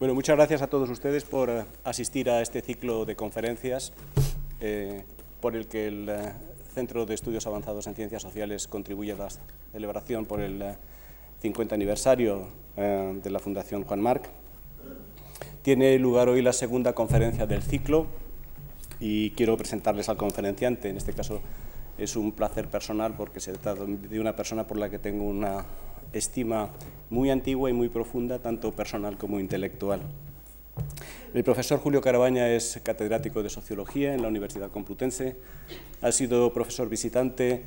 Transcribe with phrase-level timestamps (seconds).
[0.00, 3.92] Bueno, muchas gracias a todos ustedes por eh, asistir a este ciclo de conferencias
[4.60, 5.02] eh,
[5.40, 6.32] por el que el eh,
[6.72, 9.28] Centro de Estudios Avanzados en Ciencias Sociales contribuye a la
[9.72, 10.62] celebración por el
[11.40, 14.30] 50 aniversario de la Fundación Juan Marc.
[15.62, 18.06] Tiene lugar hoy la segunda conferencia del ciclo
[19.00, 20.90] y quiero presentarles al conferenciante.
[20.90, 21.40] En este caso
[21.98, 25.64] es un placer personal porque se trata de una persona por la que tengo una
[26.12, 26.70] estima
[27.10, 30.00] muy antigua y muy profunda, tanto personal como intelectual.
[31.34, 35.36] El profesor Julio Carabaña es catedrático de Sociología en la Universidad Complutense,
[36.00, 37.64] ha sido profesor visitante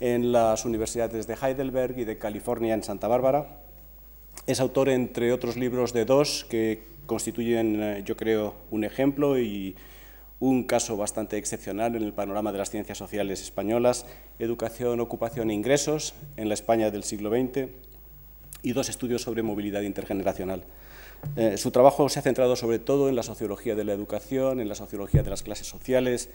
[0.00, 3.60] en las universidades de Heidelberg y de California en Santa Bárbara.
[4.46, 9.74] Es autor, entre otros libros, de dos que constituyen, eh, yo creo, un ejemplo y
[10.40, 14.06] un caso bastante excepcional en el panorama de las ciencias sociales españolas,
[14.38, 17.68] Educación, Ocupación e Ingresos en la España del siglo XX
[18.62, 20.64] y dos estudios sobre movilidad intergeneracional.
[21.36, 24.68] Eh, su trabajo se ha centrado sobre todo en la sociología de la educación, en
[24.68, 26.28] la sociología de las clases sociales,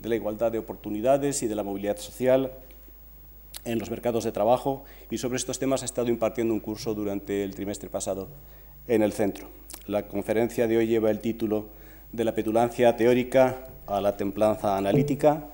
[0.00, 2.52] de la igualdad de oportunidades y de la movilidad social,
[3.64, 7.42] en los mercados de trabajo y sobre estos temas ha estado impartiendo un curso durante
[7.42, 8.28] el trimestre pasado
[8.86, 9.48] en el centro.
[9.86, 11.66] La conferencia de hoy lleva el título
[12.16, 15.44] de la petulancia teórica a la templanza analítica.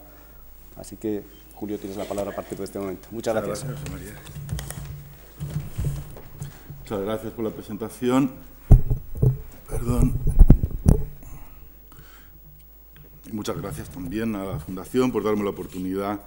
[0.77, 3.09] Así que, Julio, tienes la palabra a partir de este momento.
[3.11, 3.65] Muchas gracias.
[3.65, 4.15] gracias María.
[6.81, 8.31] Muchas gracias por la presentación.
[9.69, 10.15] Perdón.
[13.33, 16.21] muchas gracias también a la Fundación por darme la oportunidad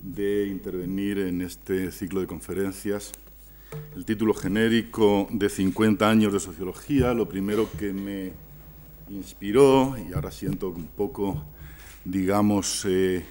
[0.00, 3.12] de intervenir en este ciclo de conferencias.
[3.94, 8.32] El título genérico de 50 años de sociología, lo primero que me
[9.08, 11.44] inspiró, y ahora siento un poco,
[12.04, 13.24] digamos, eh,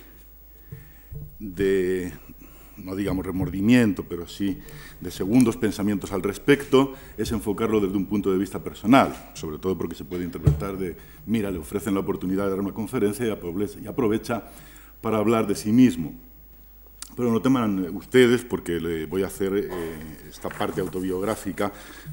[1.40, 2.14] de,
[2.78, 4.60] no digamos remordimiento, pero sí
[5.02, 9.78] de segundos pensamientos al respecto, es enfocarlo desde un punto de vista personal, sobre todo
[9.78, 13.88] porque se puede interpretar de, mira, le ofrecen la oportunidad de dar una conferencia y
[13.88, 14.44] aprovecha
[15.02, 16.14] para hablar de sí mismo.
[17.16, 19.70] Pero no teman ustedes, porque le voy a hacer eh,
[20.28, 21.72] esta parte autobiográfica,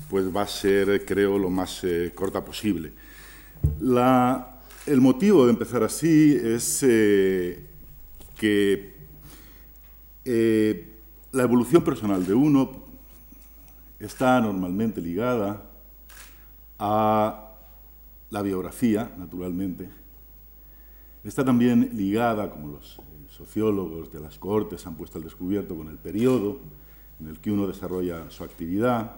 [0.09, 2.93] pues va a ser, creo, lo más eh, corta posible
[4.87, 7.65] el motivo de empezar así es eh,
[8.37, 8.95] que
[10.25, 10.93] eh,
[11.33, 12.83] la evolución personal de uno
[13.99, 15.63] está normalmente ligada
[16.79, 17.53] a
[18.31, 19.91] la biografía, naturalmente.
[21.23, 25.89] Está también ligada, como los eh, sociólogos de las cortes han puesto al descubierto, con
[25.89, 26.59] el periodo
[27.21, 29.17] en el que uno desarrolla su actividad,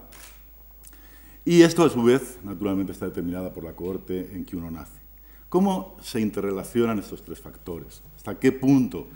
[1.45, 4.99] y esto, a su vez, naturalmente está determinada por la cohorte en que uno nace.
[5.47, 8.01] ¿Cómo se interrelacionan estos tres factores?
[8.15, 9.07] ¿Hasta qué punto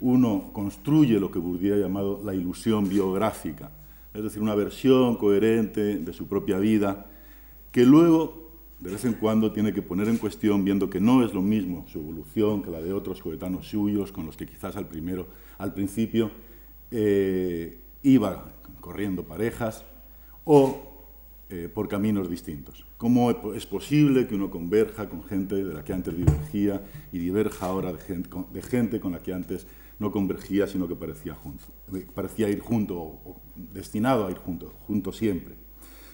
[0.00, 3.72] uno construye lo que Bourdieu ha llamado la ilusión biográfica?
[4.14, 7.06] Es decir, una versión coherente de su propia vida
[7.72, 11.34] que luego, de vez en cuando, tiene que poner en cuestión viendo que no es
[11.34, 14.86] lo mismo su evolución que la de otros coetanos suyos con los que quizás al,
[14.86, 15.26] primero,
[15.58, 16.30] al principio
[16.92, 19.84] eh, iba corriendo parejas
[20.44, 20.91] o
[21.54, 22.86] eh, por caminos distintos.
[22.96, 26.82] ¿Cómo es posible que uno converja con gente de la que antes divergía
[27.12, 27.98] y diverja ahora de
[28.62, 29.66] gente, con la que antes
[29.98, 31.62] no convergía, sino que parecía, junto,
[31.94, 35.54] eh, parecía ir junto o, destinado a ir junto, junto siempre?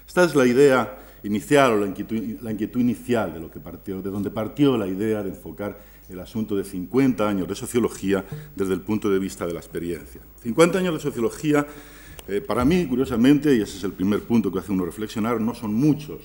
[0.09, 4.03] Esta es la idea inicial o la inquietud, la inquietud inicial de, lo que partió,
[4.03, 5.79] de donde partió la idea de enfocar
[6.09, 8.25] el asunto de 50 años de sociología
[8.57, 10.21] desde el punto de vista de la experiencia.
[10.43, 11.65] 50 años de sociología
[12.29, 15.55] eh, para mí, curiosamente, y ese es el primer punto que hace uno reflexionar, no
[15.55, 16.21] son muchos.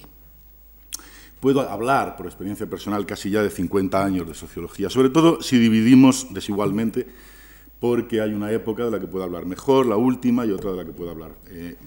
[1.39, 5.57] Puedo hablar, por experiencia personal, casi ya de 50 años de sociología, sobre todo si
[5.57, 7.07] dividimos desigualmente,
[7.79, 10.77] porque hay una época de la que puedo hablar mejor, la última, y otra de
[10.77, 11.77] la que puedo hablar eh,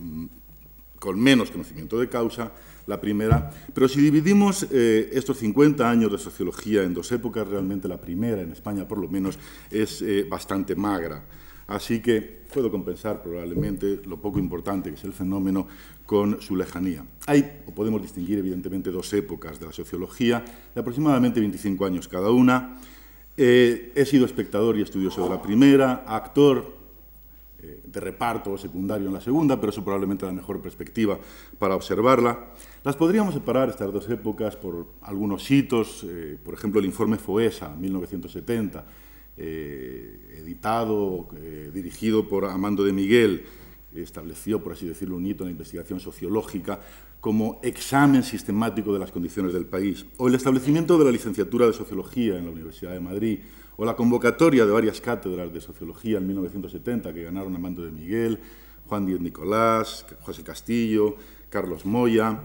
[0.98, 2.52] con menos conocimiento de causa,
[2.86, 3.50] la primera.
[3.74, 8.40] Pero si dividimos eh, estos 50 años de sociología en dos épocas, realmente la primera,
[8.40, 9.38] en España por lo menos,
[9.70, 11.22] es bastante magra.
[11.66, 12.20] Así que
[12.52, 15.66] puedo compensar probablemente lo poco importante que es el fenómeno
[16.04, 17.04] con su lejanía.
[17.26, 22.30] Hay, o podemos distinguir evidentemente, dos épocas de la sociología, de aproximadamente 25 años cada
[22.30, 22.80] una.
[23.36, 26.76] Eh, he sido espectador y estudioso de la primera, actor
[27.58, 31.18] eh, de reparto o secundario en la segunda, pero eso probablemente la mejor perspectiva
[31.58, 32.52] para observarla.
[32.84, 37.74] Las podríamos separar, estas dos épocas, por algunos hitos, eh, por ejemplo, el informe FOESA,
[37.74, 38.84] 1970,
[39.36, 43.44] eh, editado, eh, dirigido por Amando de Miguel,
[43.94, 46.80] estableció, por así decirlo, un hito en la investigación sociológica
[47.20, 51.72] como examen sistemático de las condiciones del país, o el establecimiento de la licenciatura de
[51.72, 53.38] Sociología en la Universidad de Madrid,
[53.76, 58.38] o la convocatoria de varias cátedras de Sociología en 1970 que ganaron Amando de Miguel,
[58.86, 61.16] Juan Díaz Nicolás, José Castillo,
[61.50, 62.40] Carlos Moya.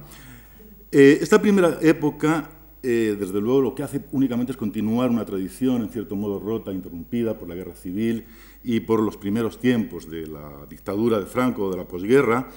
[0.92, 2.50] Eh, esta primera época,
[2.84, 6.72] eh, desde luego, lo que hace únicamente es continuar una tradición, en cierto modo rota,
[6.72, 8.26] interrumpida por la guerra civil
[8.64, 12.50] y por los primeros tiempos de la dictadura de Franco o de la posguerra.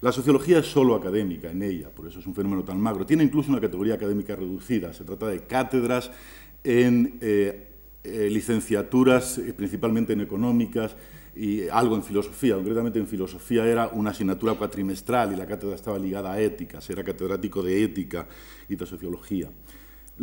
[0.00, 3.06] La sociología es solo académica en ella, por eso es un fenómeno tan magro.
[3.06, 4.92] Tiene incluso una categoría académica reducida.
[4.92, 6.10] Se trata de cátedras
[6.62, 7.68] en eh,
[8.04, 10.96] licenciaturas, principalmente en económicas,
[11.34, 12.56] y algo en filosofía.
[12.56, 17.02] Concretamente en filosofía era una asignatura cuatrimestral y la cátedra estaba ligada a éticas, era
[17.02, 18.26] catedrático de ética
[18.68, 19.50] y de sociología.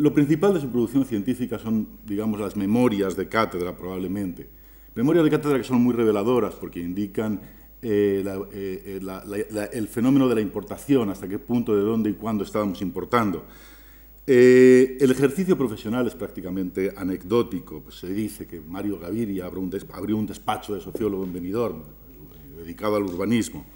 [0.00, 4.48] Lo principal de su producción científica son, digamos, las memorias de cátedra, probablemente.
[4.94, 7.38] Memorias de cátedra que son muy reveladoras porque indican
[7.82, 12.80] eh, eh, el fenómeno de la importación, hasta qué punto, de dónde y cuándo estábamos
[12.80, 13.44] importando.
[14.26, 17.82] Eh, el ejercicio profesional es prácticamente anecdótico.
[17.82, 21.82] Pues se dice que Mario Gaviria abrió un, despacho de sociólogo en Benidorm,
[22.56, 23.66] dedicado al urbanismo.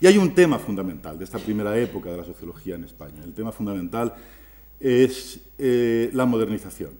[0.00, 3.22] Y hay un tema fundamental de esta primera época de la sociología en España.
[3.22, 4.14] El tema fundamental
[4.80, 6.90] es eh, la modernización.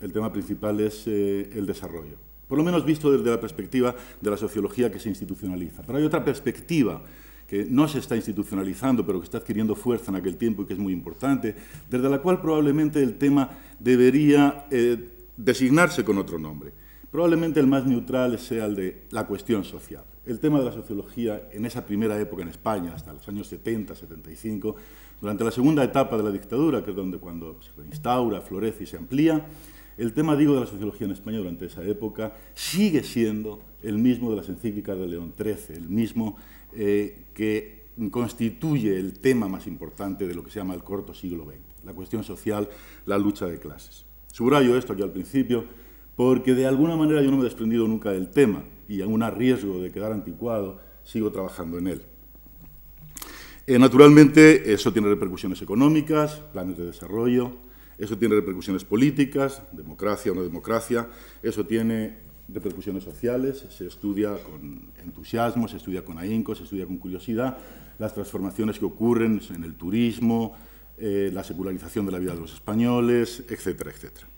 [0.00, 2.16] El tema principal es eh, el desarrollo.
[2.46, 5.82] Por lo menos visto desde la perspectiva de la sociología que se institucionaliza.
[5.82, 7.02] Pero hay otra perspectiva
[7.46, 10.74] que no se está institucionalizando, pero que está adquiriendo fuerza en aquel tiempo y que
[10.74, 11.54] es muy importante,
[11.90, 16.72] desde la cual probablemente el tema debería eh, designarse con otro nombre.
[17.10, 20.04] Probablemente el más neutral sea el de la cuestión social.
[20.26, 23.94] El tema de la sociología en esa primera época en España, hasta los años 70,
[23.94, 24.76] 75,
[25.20, 28.86] durante la segunda etapa de la dictadura, que es donde cuando se reinstaura, florece y
[28.86, 29.46] se amplía,
[29.96, 34.30] el tema, digo, de la sociología en España durante esa época sigue siendo el mismo
[34.30, 36.36] de las encíclicas de León XIII, el mismo
[36.72, 41.44] eh, que constituye el tema más importante de lo que se llama el corto siglo
[41.44, 42.68] XX, la cuestión social,
[43.06, 44.04] la lucha de clases.
[44.32, 45.64] Subrayo esto aquí al principio
[46.14, 49.30] porque de alguna manera yo no me he desprendido nunca del tema y aún a
[49.30, 52.02] riesgo de quedar anticuado, sigo trabajando en él.
[53.68, 57.52] Eh, naturalmente, eso tiene repercusiones económicas, planes de desarrollo,
[57.98, 61.06] eso tiene repercusiones políticas, democracia o no democracia,
[61.42, 62.16] eso tiene
[62.48, 67.58] repercusiones sociales, se estudia con entusiasmo, se estudia con ahínco, se estudia con curiosidad
[67.98, 70.56] las transformaciones que ocurren en el turismo,
[70.96, 74.28] eh, la secularización de la vida de los españoles, etcétera, etcétera.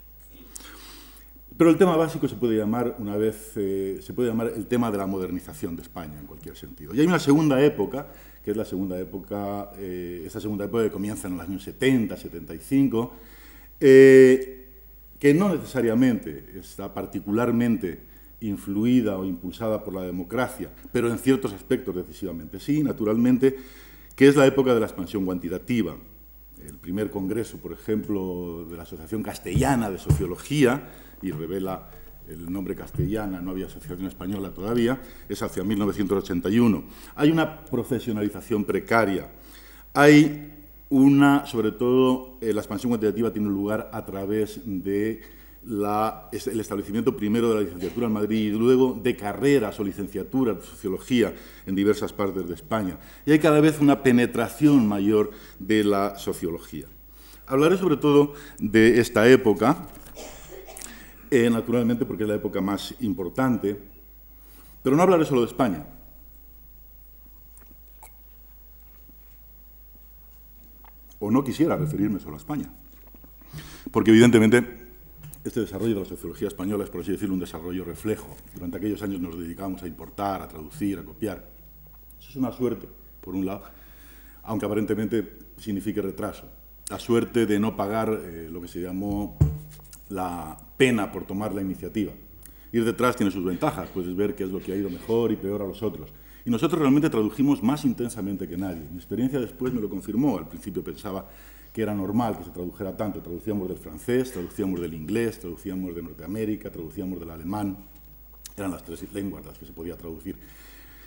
[1.56, 4.90] Pero el tema básico se puede llamar una vez eh, se puede llamar el tema
[4.90, 6.92] de la modernización de España en cualquier sentido.
[6.96, 8.08] Y hay una segunda época,
[8.44, 13.12] que es la segunda época, eh, segunda época que comienza en los años 70, 75,
[13.78, 18.00] que no necesariamente está particularmente
[18.40, 23.56] influida o impulsada por la democracia, pero en ciertos aspectos decisivamente sí, naturalmente,
[24.16, 25.96] que es la época de la expansión cuantitativa.
[26.66, 30.88] El primer congreso, por ejemplo, de la Asociación Castellana de Sociología,
[31.22, 31.90] y revela
[32.30, 36.84] el nombre castellana, no había asociación española todavía, es hacia 1981.
[37.16, 39.28] Hay una profesionalización precaria,
[39.94, 40.52] hay
[40.88, 47.50] una, sobre todo, eh, la expansión cuantitativa tiene lugar a través de el establecimiento primero
[47.50, 51.34] de la licenciatura en Madrid y luego de carreras o licenciaturas de sociología
[51.66, 52.98] en diversas partes de España.
[53.26, 56.86] Y hay cada vez una penetración mayor de la sociología.
[57.46, 59.86] Hablaré sobre todo de esta época,
[61.30, 63.80] eh, naturalmente porque es la época más importante,
[64.82, 65.86] pero no hablaré solo de España.
[71.20, 72.72] o no quisiera referirme solo a España.
[73.92, 74.88] Porque evidentemente
[75.44, 78.34] este desarrollo de la sociología española es, por así decirlo, un desarrollo reflejo.
[78.54, 81.46] Durante aquellos años nos dedicábamos a importar, a traducir, a copiar.
[82.18, 82.88] Eso es una suerte,
[83.20, 83.62] por un lado,
[84.42, 86.48] aunque aparentemente signifique retraso.
[86.88, 89.36] La suerte de no pagar eh, lo que se llamó
[90.10, 92.12] la pena por tomar la iniciativa.
[92.72, 95.36] Ir detrás tiene sus ventajas, puedes ver qué es lo que ha ido mejor y
[95.36, 96.12] peor a los otros.
[96.44, 98.86] Y nosotros realmente tradujimos más intensamente que nadie.
[98.90, 100.38] Mi experiencia después me lo confirmó.
[100.38, 101.28] Al principio pensaba
[101.72, 103.20] que era normal que se tradujera tanto.
[103.20, 107.76] Traducíamos del francés, traducíamos del inglés, traducíamos de Norteamérica, traducíamos del alemán.
[108.56, 110.36] Eran las tres lenguas las que se podía traducir.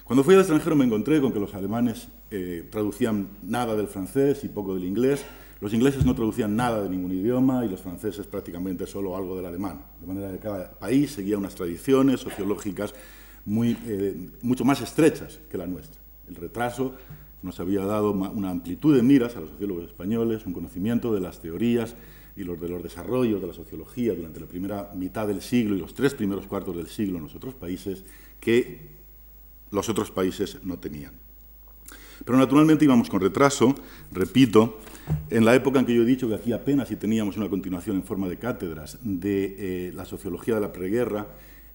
[0.04, 4.44] Cuando fui al extranjero me encontré con que los alemanes eh, traducían nada del francés
[4.44, 5.26] y poco del inglés.
[5.64, 9.46] Los ingleses no traducían nada de ningún idioma y los franceses prácticamente solo algo del
[9.46, 9.82] alemán.
[10.02, 15.66] De manera que cada país seguía unas tradiciones sociológicas eh, mucho más estrechas que la
[15.66, 16.02] nuestra.
[16.28, 16.96] El retraso
[17.44, 21.40] nos había dado una amplitud de miras a los sociólogos españoles, un conocimiento de las
[21.40, 21.96] teorías
[22.36, 25.80] y los de los desarrollos de la sociología durante la primera mitad del siglo y
[25.80, 28.04] los tres primeros cuartos del siglo en los otros países
[28.42, 28.90] que
[29.72, 31.14] los otros países no tenían.
[32.26, 33.76] Pero naturalmente íbamos con retraso,
[34.12, 34.78] repito,
[35.30, 37.98] en la época en que yo he dicho que aquí apenas si teníamos una continuación
[37.98, 39.56] en forma de cátedras de
[39.88, 41.28] eh, la sociología de la preguerra,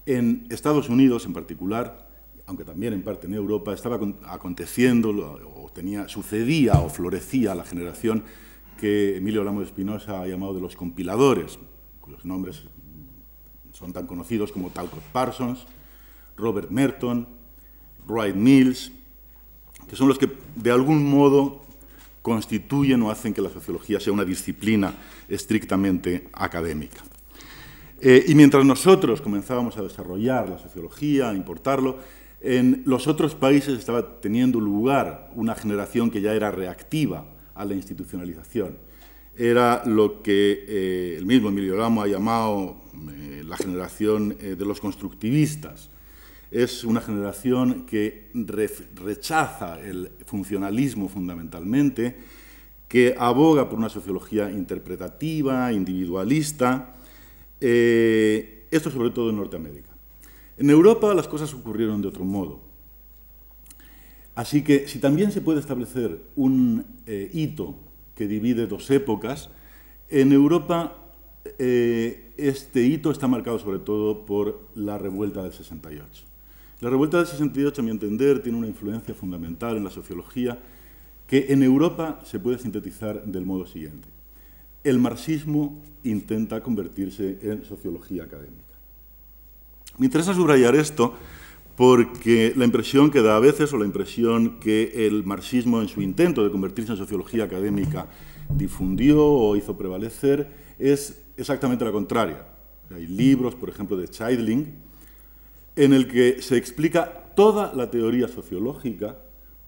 [0.06, 2.08] en Estados Unidos, en particular,
[2.46, 5.10] aunque también en parte en Europa, estaba aconteciendo,
[5.54, 8.24] o tenía, sucedía o florecía la generación
[8.80, 11.58] que Emilio Lamo de Espinosa ha llamado de los compiladores,
[12.00, 12.64] cuyos nombres
[13.72, 15.66] son tan conocidos como Talcott Parsons,
[16.36, 17.28] Robert Merton,
[18.06, 18.92] Wright Mills,
[19.88, 21.62] que son los que de algún modo
[22.28, 24.94] constituyen o hacen que la sociología sea una disciplina
[25.28, 27.02] estrictamente académica.
[28.00, 31.98] Eh, y mientras nosotros comenzábamos a desarrollar la sociología, a importarlo,
[32.40, 37.74] en los otros países estaba teniendo lugar una generación que ya era reactiva a la
[37.74, 38.78] institucionalización.
[39.36, 42.76] Era lo que eh, el mismo Emilio Ramo ha llamado
[43.10, 45.90] eh, la generación de los constructivistas.
[46.50, 48.30] Es una generación que
[48.94, 52.16] rechaza el funcionalismo fundamentalmente,
[52.88, 56.96] que aboga por una sociología interpretativa, individualista,
[57.60, 59.90] eh, esto sobre todo en Norteamérica.
[60.56, 62.60] En Europa las cosas ocurrieron de otro modo.
[64.34, 67.74] Así que si también se puede establecer un eh, hito
[68.14, 69.50] que divide dos épocas,
[70.08, 70.96] en Europa
[71.58, 76.27] eh, este hito está marcado sobre todo por la revuelta del 68.
[76.80, 80.58] La revuelta del 68, a mi entender, tiene una influencia fundamental en la sociología
[81.26, 84.08] que en Europa se puede sintetizar del modo siguiente
[84.84, 88.64] el marxismo intenta convertirse en sociología académica.
[89.98, 91.14] Me interesa subrayar esto
[91.76, 96.02] porque la impresión que da a veces, o la impresión que el marxismo en su
[96.02, 98.08] intento de convertirse en sociología académica
[98.48, 102.46] difundió o hizo prevalecer, es exactamente la contraria.
[102.94, 104.72] Hay libros, por ejemplo, de Scheidling,
[105.78, 109.16] en el que se explica toda la teoría sociológica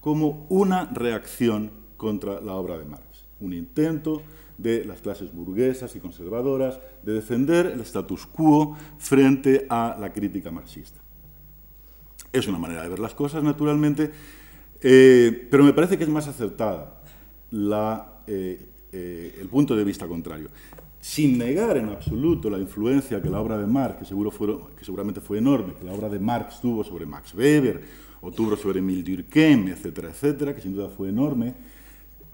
[0.00, 4.22] como una reacción contra la obra de Marx, un intento
[4.58, 10.50] de las clases burguesas y conservadoras de defender el status quo frente a la crítica
[10.50, 11.00] marxista.
[12.32, 14.10] Es una manera de ver las cosas, naturalmente,
[14.80, 17.00] eh, pero me parece que es más acertada
[18.26, 20.48] eh, eh, el punto de vista contrario.
[21.00, 24.30] Sin negar en absoluto la influencia que la obra de Marx, que, seguro
[24.76, 27.80] que seguramente fue enorme, que la obra de Marx tuvo sobre Max Weber
[28.20, 31.54] o tuvo sobre Emile Durkheim, etcétera, etcétera, que sin duda fue enorme,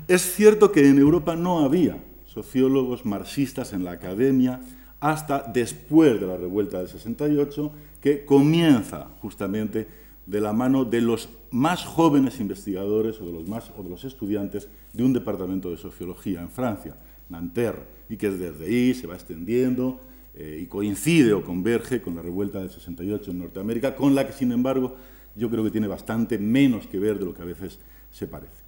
[0.09, 4.61] es cierto que en Europa no había sociólogos marxistas en la academia
[5.01, 9.89] hasta después de la revuelta del 68, que comienza justamente
[10.27, 14.05] de la mano de los más jóvenes investigadores o de los, más, o de los
[14.05, 16.97] estudiantes de un departamento de sociología en Francia,
[17.29, 20.01] Nanterre, y que desde ahí se va extendiendo
[20.35, 24.33] eh, y coincide o converge con la revuelta del 68 en Norteamérica, con la que,
[24.33, 24.97] sin embargo,
[25.35, 27.79] yo creo que tiene bastante menos que ver de lo que a veces
[28.11, 28.67] se parece.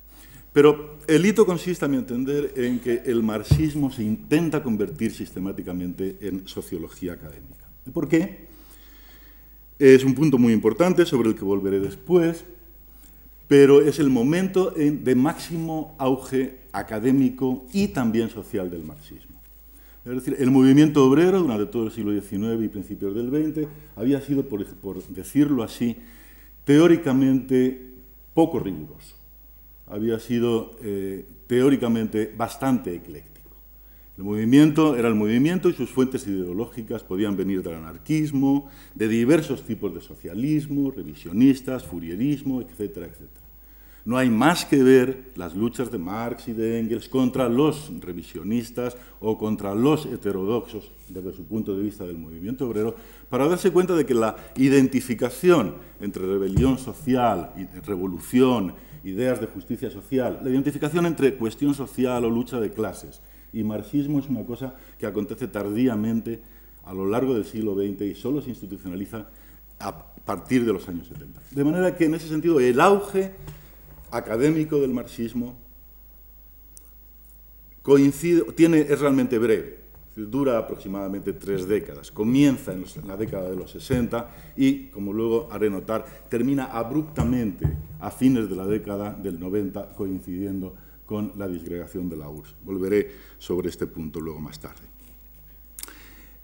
[0.53, 6.17] Pero el hito consiste, a mi entender, en que el marxismo se intenta convertir sistemáticamente
[6.21, 7.69] en sociología académica.
[7.93, 8.49] ¿Por qué?
[9.79, 12.45] Es un punto muy importante sobre el que volveré después,
[13.47, 19.39] pero es el momento de máximo auge académico y también social del marxismo.
[20.05, 24.21] Es decir, el movimiento obrero durante todo el siglo XIX y principios del XX había
[24.21, 24.65] sido, por,
[25.09, 25.97] decirlo así,
[26.65, 27.87] teóricamente
[28.33, 29.17] poco riguroso
[29.91, 33.39] había sido eh, teóricamente bastante ecléctico.
[34.19, 39.63] El movimiento era el movimiento y sus fuentes ideológicas podían venir del anarquismo, de diversos
[39.63, 43.48] tipos de socialismo, revisionistas, furierismo, etcétera, etcétera.
[44.05, 48.97] No hay más que ver las luchas de Marx y de Engels contra los revisionistas
[49.21, 52.95] o contra los heterodoxos desde su punto de vista del movimiento obrero
[53.29, 57.53] para darse cuenta de que la identificación entre rebelión social
[57.85, 58.75] revolución
[59.05, 63.21] ideas de justicia social, la identificación entre cuestión social o lucha de clases
[63.53, 66.43] y marxismo es una cosa que acontece tardíamente
[66.85, 69.29] a lo largo del siglo XX y solo se institucionaliza
[69.81, 71.41] a partir de los años 70.
[71.51, 73.33] De manera que en ese sentido el auge
[74.11, 75.57] académico del marxismo
[77.83, 79.89] coincide, tiene, es realmente breve
[80.27, 82.11] dura aproximadamente tres décadas.
[82.11, 87.67] Comienza en, la década de los 60 y, como luego haré notar, termina abruptamente
[88.01, 90.75] a fines de la década del 90, coincidiendo
[91.07, 92.55] con la disgregación de la URSS.
[92.65, 94.87] Volveré sobre este punto luego más tarde.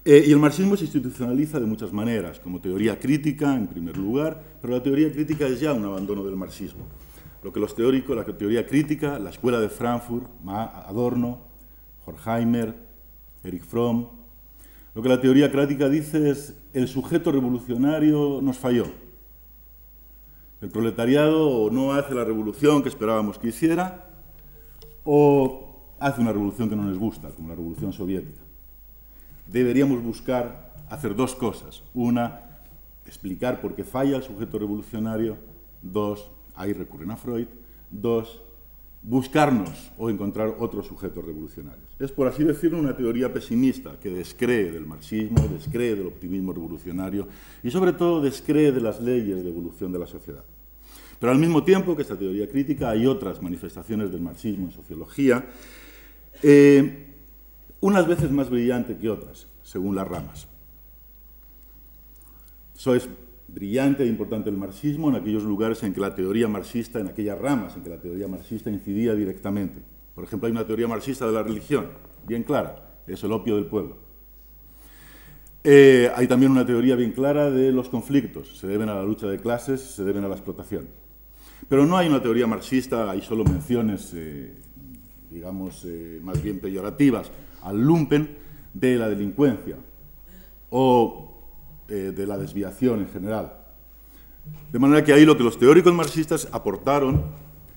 [0.07, 4.59] Eh, y el marxismo se institucionaliza de muchas maneras, como teoría crítica, en primer lugar,
[4.61, 6.87] pero la teoría crítica es ya un abandono del marxismo.
[7.45, 11.41] Lo que los teóricos, la teoría crítica, la escuela de Frankfurt, Adorno,
[12.07, 12.75] Horkheimer,
[13.43, 14.09] Eric Fromm.
[14.95, 18.87] Lo que la teoría crítica dice es el sujeto revolucionario nos falló.
[20.63, 24.09] El proletariado no hace la revolución que esperábamos que hiciera
[25.05, 28.41] o hace una revolución que no nos gusta, como la revolución soviética.
[29.49, 31.83] Deberíamos buscar hacer dos cosas.
[31.93, 32.41] Una,
[33.05, 35.37] explicar por qué falla el sujeto revolucionario.
[35.83, 37.47] Dos, ahí recurren a Freud.
[37.91, 38.43] Dos,
[39.03, 41.89] buscarnos o encontrar otros sujetos revolucionarios.
[41.99, 47.29] Es, por así decirlo, una teoría pesimista que descree del marxismo, descree del optimismo revolucionario
[47.63, 50.45] y, sobre todo, descree de las leyes de evolución de la sociedad.
[51.21, 55.47] Pero al mismo tiempo que esta teoría crítica hay otras manifestaciones del marxismo en sociología,
[56.43, 57.07] eh,
[57.81, 60.49] unas veces más brillante que otras, según las ramas.
[62.75, 63.09] Eso es
[63.55, 67.39] brillante e importante el marxismo en aquellos lugares en que la teoría marxista, en aquellas
[67.39, 69.81] ramas en que la teoría marxista incidía directamente.
[70.15, 71.91] Por ejemplo, hay una teoría marxista de la religión,
[72.27, 73.97] bien clara, es el opio del pueblo.
[75.63, 79.29] Eh, hay también una teoría bien clara de los conflictos, se deben a la lucha
[79.29, 80.89] de clases, se deben a la explotación.
[81.69, 84.53] Pero no hay una teoría marxista, hay solo menciones, eh,
[85.31, 87.31] digamos, eh, más bien peyorativas
[87.63, 88.37] al lumpen
[88.75, 89.77] de la delincuencia
[90.69, 91.34] o
[91.89, 93.53] eh, de la desviación en general.
[94.73, 97.23] De manera que ahí lo que los teóricos marxistas aportaron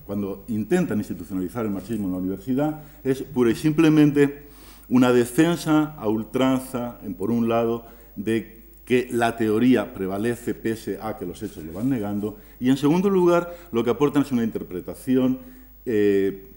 [0.05, 4.47] cuando intentan institucionalizar el marxismo en la universidad es pura y simplemente
[4.89, 7.85] una defensa a ultranza, en, por un lado,
[8.15, 12.77] de que la teoría prevalece pese a que los hechos lo van negando, y en
[12.77, 15.39] segundo lugar, lo que aportan es una interpretación
[15.85, 16.51] eh,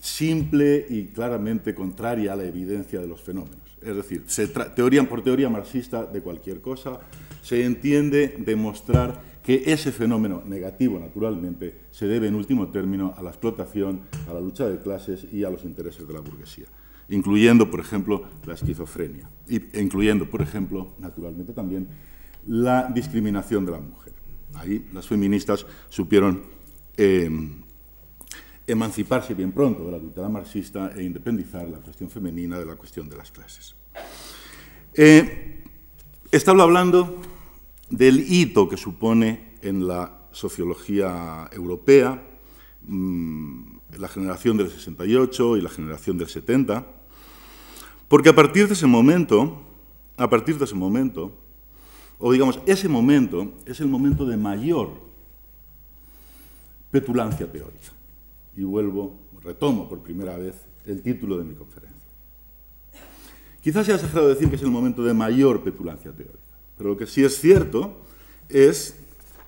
[0.00, 3.65] simple y claramente contraria a la evidencia de los fenómenos.
[3.86, 4.24] Es decir,
[4.74, 6.98] teoría, por teoría marxista de cualquier cosa,
[7.40, 13.30] se entiende demostrar que ese fenómeno negativo, naturalmente, se debe en último término a la
[13.30, 16.66] explotación, a la lucha de clases y a los intereses de la burguesía,
[17.10, 21.86] incluyendo, por ejemplo, la esquizofrenia, e incluyendo, por ejemplo, naturalmente también,
[22.48, 24.14] la discriminación de la mujer.
[24.54, 26.42] Ahí las feministas supieron
[26.96, 27.30] eh,
[28.66, 33.08] emanciparse bien pronto de la tutela marxista e independizar la cuestión femenina de la cuestión
[33.08, 33.74] de las clases.
[34.94, 35.62] Eh,
[36.32, 37.22] estaba hablando
[37.90, 42.22] del hito que supone en la sociología europea
[42.82, 46.86] mmm, la generación del 68 y la generación del 70,
[48.08, 49.62] porque a partir de ese momento,
[50.16, 51.32] a partir de ese momento,
[52.18, 55.00] o digamos, ese momento es el momento de mayor
[56.90, 57.95] petulancia teórica
[58.56, 61.96] y vuelvo, retomo por primera vez el título de mi conferencia.
[63.62, 66.38] Quizás sea exagerado decir que es el momento de mayor petulancia teórica,
[66.76, 68.02] pero lo que sí es cierto
[68.48, 68.96] es,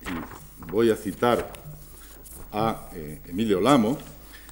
[0.01, 1.51] y voy a citar
[2.51, 3.97] a eh, Emilio Lamo,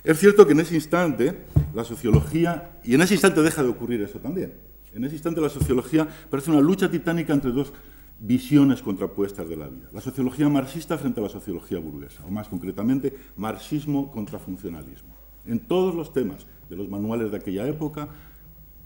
[0.04, 1.38] es cierto que en ese instante
[1.74, 4.54] la sociología, y en ese instante deja de ocurrir eso también,
[4.94, 7.74] en ese instante la sociología parece una lucha titánica entre dos
[8.20, 9.90] visiones contrapuestas de la vida.
[9.94, 15.16] La sociología marxista frente a la sociología burguesa, o más concretamente, marxismo contra funcionalismo.
[15.46, 18.10] En todos los temas de los manuales de aquella época,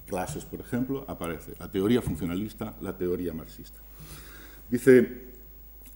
[0.06, 3.80] clases, por ejemplo, aparece la teoría funcionalista, la teoría marxista.
[4.70, 5.32] Dice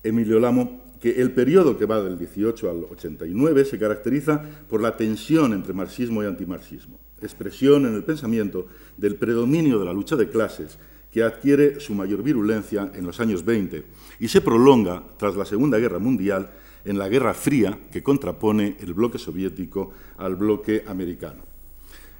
[0.03, 4.95] Emilio Lamo que el periodo que va del 18 al 89 se caracteriza por la
[4.95, 8.67] tensión entre marxismo y antimarxismo, expresión en el pensamiento
[8.97, 10.79] del predominio de la lucha de clases
[11.15, 13.85] que adquiere su mayor virulencia en los años 20
[14.19, 16.51] y se prolonga tras la Segunda Guerra Mundial
[16.83, 21.43] en la Guerra Fría que contrapone el bloque soviético al bloque americano.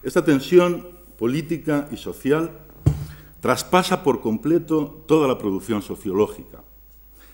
[0.02, 2.52] Esta tensión política y social
[3.42, 6.64] traspasa por completo toda la producción sociológica,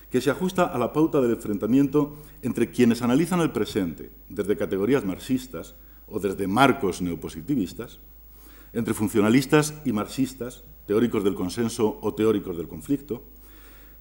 [0.10, 5.06] que se ajusta a la pauta del enfrentamiento entre quienes analizan el presente desde categorías
[5.06, 5.76] marxistas
[6.08, 8.00] o desde marcos neopositivistas,
[8.74, 13.24] entre funcionalistas y marxistas, teóricos del consenso o teóricos del conflicto,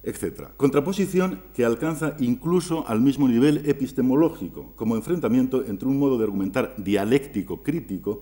[0.03, 0.49] etc.
[0.57, 6.75] Contraposición que alcanza incluso al mismo nivel epistemológico, como enfrentamiento entre un modo de argumentar
[6.77, 8.21] dialéctico crítico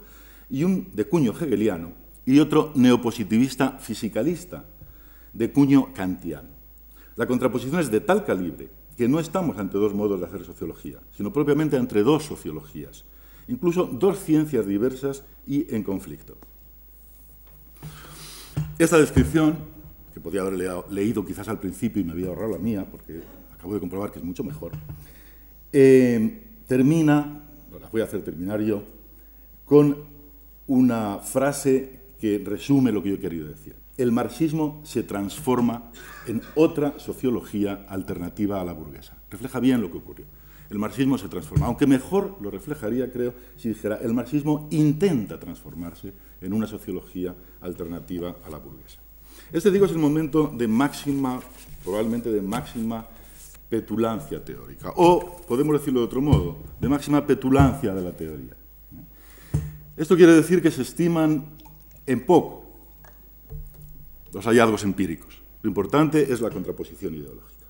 [0.49, 1.93] y un de cuño hegeliano
[2.25, 4.65] y otro neopositivista fisicalista
[5.33, 6.49] de cuño kantiano.
[7.15, 10.99] La contraposición es de tal calibre que no estamos ante dos modos de hacer sociología,
[11.11, 13.05] sino propiamente entre dos sociologías,
[13.47, 16.37] incluso dos ciencias diversas y en conflicto.
[18.79, 19.57] Esta descripción,
[20.13, 20.53] que podía haber
[20.89, 23.19] leído quizás al principio y me había ahorrado la mía, porque
[23.53, 24.71] acabo de comprobar que es mucho mejor,
[25.73, 27.43] eh, termina,
[27.77, 28.83] la voy a hacer terminar yo,
[29.65, 29.97] con
[30.67, 33.75] una frase que resume lo que yo he querido decir.
[33.97, 35.91] El marxismo se transforma
[36.25, 39.17] en otra sociología alternativa a la burguesa.
[39.29, 40.25] Refleja bien lo que ocurrió.
[40.69, 46.13] El marxismo se transforma, aunque mejor lo reflejaría, creo, si dijera, el marxismo intenta transformarse
[46.41, 48.99] en una sociología alternativa a la burguesa.
[49.51, 51.39] Este, digo, es el momento de máxima,
[51.83, 53.07] probablemente de máxima
[53.69, 58.55] petulancia teórica, o, podemos decirlo de otro modo, de máxima petulancia de la teoría.
[59.95, 61.45] Esto quiere decir que se estiman
[62.05, 62.63] en poco
[64.33, 65.41] los hallazgos empíricos.
[65.61, 67.65] Lo importante es la contraposición ideológica.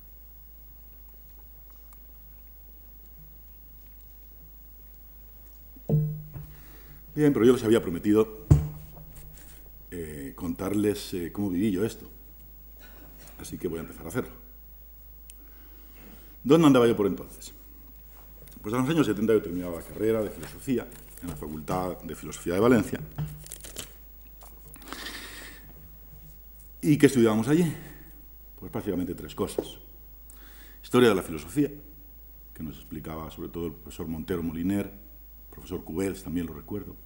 [7.14, 8.46] Bien, pero yo les había prometido
[9.90, 12.08] eh, contarles eh, cómo viví yo esto.
[13.38, 14.32] Así que voy a empezar a hacerlo.
[16.44, 17.52] ¿Dónde andaba yo por entonces?
[18.62, 20.86] Pues en los años 70 yo terminaba la carrera de filosofía
[21.22, 23.00] en la Facultad de Filosofía de Valencia.
[26.82, 27.70] ¿Y qué estudiábamos allí?
[28.58, 29.78] Pues prácticamente tres cosas.
[30.82, 31.70] Historia de la filosofía,
[32.54, 34.92] que nos explicaba sobre todo el profesor Montero Moliner,
[35.50, 36.96] profesor Cubels, también lo recuerdo,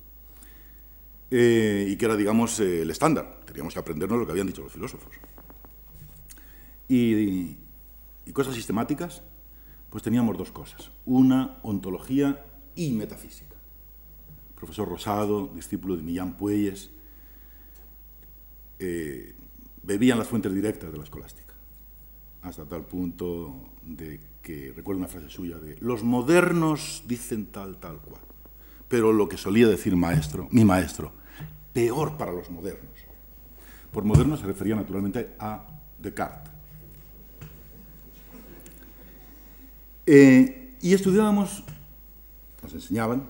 [1.31, 3.41] eh, y que era, digamos, eh, el estándar.
[3.47, 5.13] Teníamos que aprendernos lo que habían dicho los filósofos.
[6.89, 7.57] Y,
[8.33, 9.23] cosas sistemáticas,
[9.91, 10.91] pues teníamos dos cosas.
[11.07, 13.55] Una, ontología y metafísica.
[14.55, 16.91] profesor Rosado, discípulo de Millán Puelles,
[18.79, 19.35] eh,
[19.83, 21.55] bebían las fuentes directas de la escolástica,
[22.43, 27.99] hasta tal punto de que, recuerdo una frase suya de, los modernos dicen tal, tal
[27.99, 28.23] cual,
[28.95, 31.11] pero lo que solía decir maestro, mi maestro,
[31.73, 32.95] peor para los modernos.
[33.91, 35.67] Por modernos se refería naturalmente a
[35.99, 36.53] Descartes,
[40.07, 41.65] Eh, y estudiábamos,
[42.63, 43.29] nos enseñaban,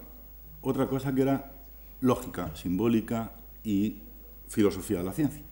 [0.61, 1.55] otra cosa que era
[2.03, 4.03] lógica, simbólica y
[4.47, 5.43] filosofía de la ciencia.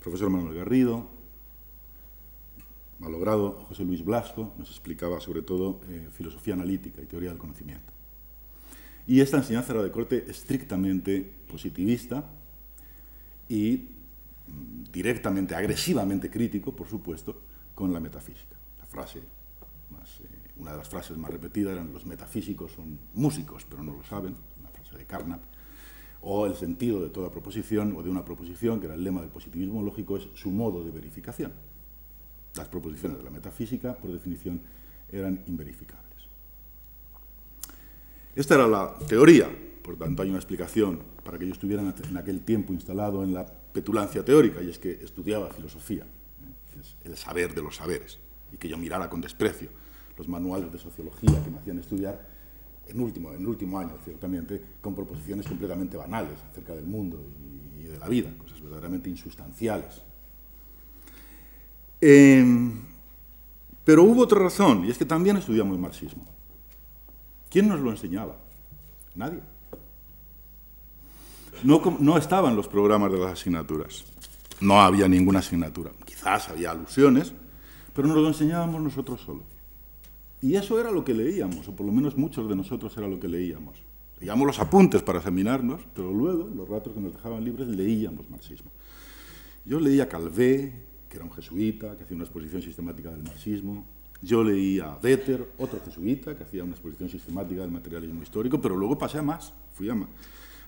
[0.00, 1.08] profesor Manuel Garrido,
[2.98, 7.97] malogrado José Luis Blasco, nos explicaba sobre todo eh, filosofía analítica y teoría del conocimiento.
[9.08, 12.30] Y esta enseñanza era de corte estrictamente positivista
[13.48, 13.88] y
[14.46, 17.40] mm, directamente, agresivamente crítico, por supuesto,
[17.74, 18.56] con la metafísica.
[18.78, 19.22] La frase
[20.58, 24.34] una de las frases más repetidas eran los metafísicos son músicos, pero no lo saben,
[24.60, 25.40] una frase de Carnap,
[26.20, 29.30] o el sentido de toda proposición o de una proposición, que era el lema del
[29.30, 31.52] positivismo lógico, es su modo de verificación.
[32.56, 34.60] Las proposiciones de la metafísica, por definición,
[35.12, 36.07] eran inverificables.
[38.38, 39.50] Esta era la teoría,
[39.82, 43.44] por tanto hay una explicación para que yo estuviera en aquel tiempo instalado en la
[43.44, 46.82] petulancia teórica, y es que estudiaba filosofía, ¿eh?
[47.02, 48.20] el saber de los saberes,
[48.52, 49.70] y que yo mirara con desprecio
[50.16, 52.28] los manuales de sociología que me hacían estudiar
[52.86, 57.20] en último, en último año, ciertamente, con proposiciones completamente banales acerca del mundo
[57.76, 60.00] y, de la vida, cosas verdaderamente insustanciales.
[62.00, 62.82] Em,
[63.82, 66.37] pero hubo otra razón, y es que también estudiamos marxismo.
[67.50, 68.36] ¿Quién nos lo enseñaba?
[69.14, 69.40] Nadie.
[71.64, 74.04] No, no estaban los programas de las asignaturas.
[74.60, 75.92] No había ninguna asignatura.
[76.04, 77.32] Quizás había alusiones,
[77.94, 79.44] pero nos lo enseñábamos nosotros solos.
[80.40, 83.18] Y eso era lo que leíamos, o por lo menos muchos de nosotros era lo
[83.18, 83.76] que leíamos.
[84.20, 88.70] Leíamos los apuntes para examinarnos, pero luego, los ratos que nos dejaban libres, leíamos marxismo.
[89.64, 90.72] Yo leía Calvé,
[91.08, 93.86] que era un jesuita, que hacía una exposición sistemática del marxismo.
[94.20, 98.76] Yo leía a Vetter, otro jesuita, que hacía una exposición sistemática del materialismo histórico, pero
[98.76, 100.08] luego pasé a más, fui a más.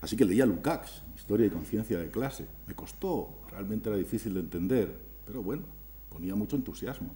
[0.01, 2.47] Así que leía Lukács, Historia y Conciencia de Clase.
[2.67, 5.65] Me costó, realmente era difícil de entender, pero bueno,
[6.09, 7.11] ponía mucho entusiasmo.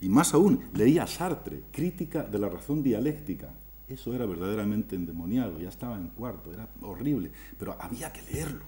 [0.00, 3.50] Y más aún, leía Sartre, crítica de la razón dialéctica.
[3.88, 8.64] Eso era verdaderamente endemoniado, ya estaba en cuarto, era horrible, pero había que leerlo.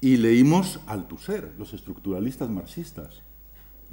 [0.00, 3.22] Y leímos Althusser, los estructuralistas marxistas.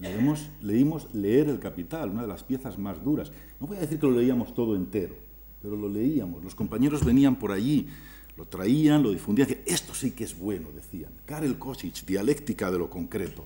[0.01, 3.31] Leímos, Leer el Capital, una de las piezas más duras.
[3.59, 5.15] No voy a decir que lo leíamos todo entero,
[5.61, 6.43] pero lo leíamos.
[6.43, 7.87] Los compañeros venían por allí,
[8.35, 9.47] lo traían, lo difundían.
[9.65, 11.11] Esto sí que es bueno, decían.
[11.25, 13.45] Karel Kosic, dialéctica de lo concreto.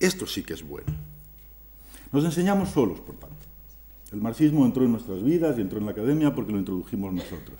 [0.00, 0.92] Esto sí que es bueno.
[2.10, 3.36] Nos enseñamos solos, por tanto.
[4.12, 7.58] El marxismo entró en nuestras vidas y entró en la academia porque lo introdujimos nosotros.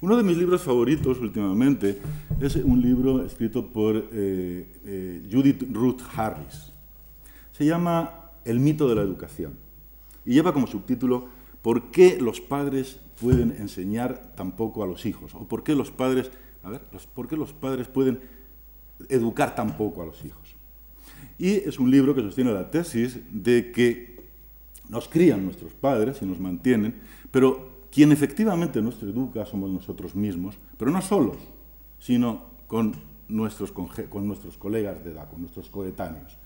[0.00, 1.98] Uno de mis libros favoritos últimamente
[2.40, 6.72] es un libro escrito por eh, eh, Judith Ruth Harris.
[7.58, 9.58] Se llama El mito de la educación
[10.24, 11.26] y lleva como subtítulo
[11.60, 15.34] ¿Por qué los padres pueden enseñar tan poco a los hijos?
[15.34, 16.30] ¿O por qué los padres,
[16.62, 16.82] a ver,
[17.14, 18.20] ¿por qué los padres pueden
[19.08, 20.54] educar tan poco a los hijos?
[21.36, 24.28] Y es un libro que sostiene la tesis de que
[24.88, 26.94] nos crían nuestros padres y nos mantienen,
[27.32, 31.38] pero quien efectivamente nos educa somos nosotros mismos, pero no solos,
[31.98, 32.94] sino con
[33.26, 36.38] nuestros, con nuestros colegas de edad, con nuestros coetáneos.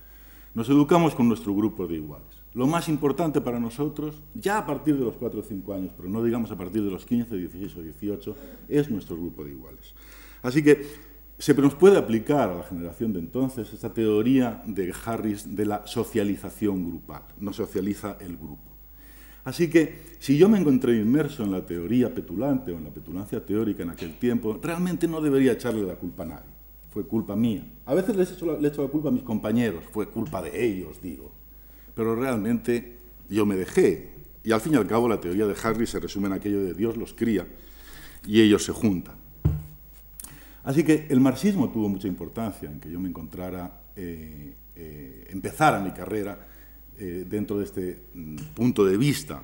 [0.54, 2.42] Nos educamos con nuestro grupo de iguales.
[2.54, 6.10] Lo más importante para nosotros, ya a partir de los 4 o 5 años, pero
[6.10, 8.36] no digamos a partir de los 15, 16 o 18,
[8.68, 9.94] es nuestro grupo de iguales.
[10.42, 10.84] Así que
[11.38, 15.86] se nos puede aplicar a la generación de entonces esta teoría de Harris de la
[15.86, 17.22] socialización grupal.
[17.40, 18.70] No socializa el grupo.
[19.44, 23.44] Así que si yo me encontré inmerso en la teoría petulante o en la petulancia
[23.44, 26.61] teórica en aquel tiempo, realmente no debería echarle la culpa a nadie.
[26.92, 27.64] Fue culpa mía.
[27.86, 31.00] A veces les echo la, echo la culpa a mis compañeros, fue culpa de ellos,
[31.02, 31.32] digo.
[31.94, 34.10] Pero realmente yo me dejé.
[34.44, 36.74] Y al fin y al cabo la teoría de Harris se resume en aquello de
[36.74, 37.46] Dios los cría
[38.26, 39.16] y ellos se juntan.
[40.64, 45.80] Así que el marxismo tuvo mucha importancia en que yo me encontrara, eh, eh, empezara
[45.80, 46.38] mi carrera
[46.98, 49.42] eh, dentro de este mm, punto de vista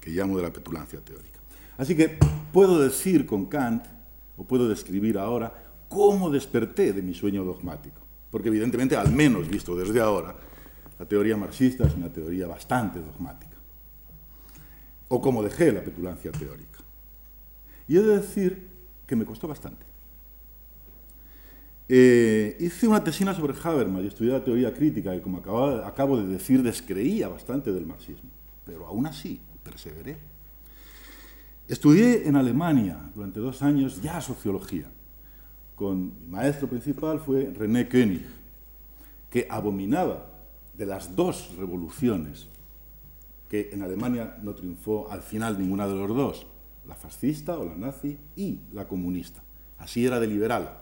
[0.00, 1.38] que llamo de la petulancia teórica.
[1.76, 2.18] Así que
[2.52, 3.84] puedo decir con Kant,
[4.36, 8.00] o puedo describir ahora, cómo desperté de mi sueño dogmático.
[8.30, 10.34] Porque evidentemente, al menos visto desde ahora,
[10.98, 13.56] la teoría marxista es una teoría bastante dogmática.
[15.08, 16.78] O cómo dejé la petulancia teórica.
[17.86, 18.68] Y he de decir
[19.06, 19.86] que me costó bastante.
[21.88, 26.26] Eh, hice una tesina sobre Habermas y estudié la teoría crítica y, como acabo de
[26.26, 28.28] decir, descreía bastante del marxismo.
[28.66, 30.18] Pero aún así, perseveré.
[31.66, 34.90] Estudié en Alemania durante dos años ya sociología.
[35.78, 38.26] Con mi maestro principal fue René König,
[39.30, 40.26] que abominaba
[40.76, 42.48] de las dos revoluciones
[43.48, 46.46] que en Alemania no triunfó al final ninguna de los dos,
[46.86, 49.40] la fascista o la nazi y la comunista.
[49.78, 50.78] Así era de liberal.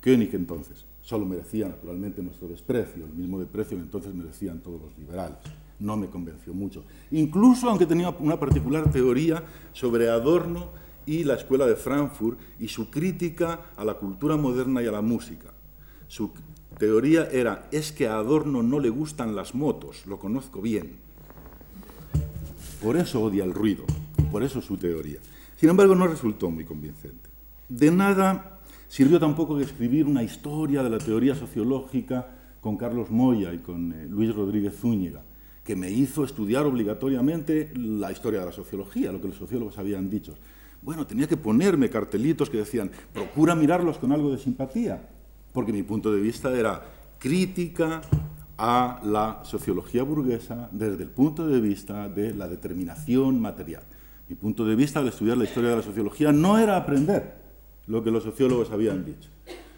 [0.00, 0.84] König entonces.
[1.02, 5.38] Solo merecía naturalmente nuestro desprecio, el mismo desprecio que entonces merecían todos los liberales.
[5.80, 6.84] No me convenció mucho.
[7.10, 10.68] Incluso aunque tenía una particular teoría sobre Adorno
[11.06, 15.02] y la escuela de Frankfurt y su crítica a la cultura moderna y a la
[15.02, 15.52] música.
[16.08, 16.30] Su
[16.78, 20.96] teoría era, es que a Adorno no le gustan las motos, lo conozco bien.
[22.82, 23.84] Por eso odia el ruido,
[24.30, 25.18] por eso su teoría.
[25.56, 27.30] Sin embargo, no resultó muy convincente.
[27.68, 28.52] De nada
[28.92, 32.26] Sirvió tampoco de escribir una historia de la teoría sociológica
[32.60, 35.22] con Carlos Moya y con eh, Luis Rodríguez Zúñiga,
[35.64, 40.10] que me hizo estudiar obligatoriamente la historia de la sociología, lo que los sociólogos habían
[40.10, 40.34] dicho.
[40.82, 45.08] Bueno, tenía que ponerme cartelitos que decían, procura mirarlos con algo de simpatía,
[45.52, 46.82] porque mi punto de vista era
[47.18, 48.02] crítica
[48.58, 53.84] a la sociología burguesa desde el punto de vista de la determinación material.
[54.28, 57.34] Mi punto de vista al estudiar la historia de la sociología no era aprender,
[57.86, 59.28] lo que los sociólogos habían dicho.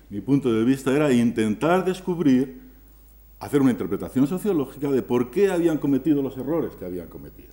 [0.08, 2.60] Mi punto de vista era intentar descubrir,
[3.40, 7.52] hacer una interpretación sociológica de por qué habían cometido los errores que habían cometido.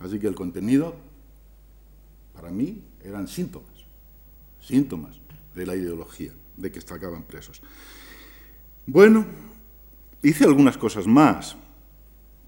[0.00, 0.94] Así que el contenido,
[2.36, 3.86] para mí, eran síntomas,
[4.60, 5.16] síntomas
[5.54, 7.62] de la ideología, de que estaban presos.
[8.86, 9.24] Bueno,
[10.22, 11.56] hice algunas cosas más,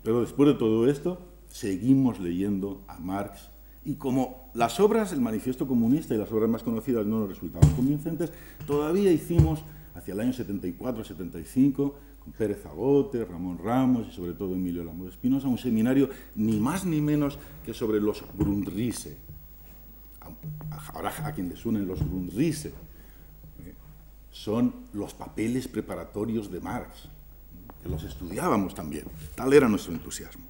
[0.03, 3.51] pero después de todo esto, seguimos leyendo a Marx
[3.89, 7.71] y como las obras, el Manifiesto Comunista y las obras más conocidas no nos resultaban
[7.75, 8.31] convincentes,
[8.67, 14.85] todavía hicimos, hacia el año 74-75, con Pérez Agote, Ramón Ramos y sobre todo Emilio
[14.85, 19.17] Lamo Espinosa, un seminario ni más ni menos que sobre los Grundrisse.
[20.93, 23.75] Ahora a quien les suenen los Grundrisse, ¿eh?
[24.31, 27.09] son los papeles preparatorios de Marx,
[27.83, 29.05] que los estudiábamos también.
[29.35, 30.45] Tal era nuestro entusiasmo.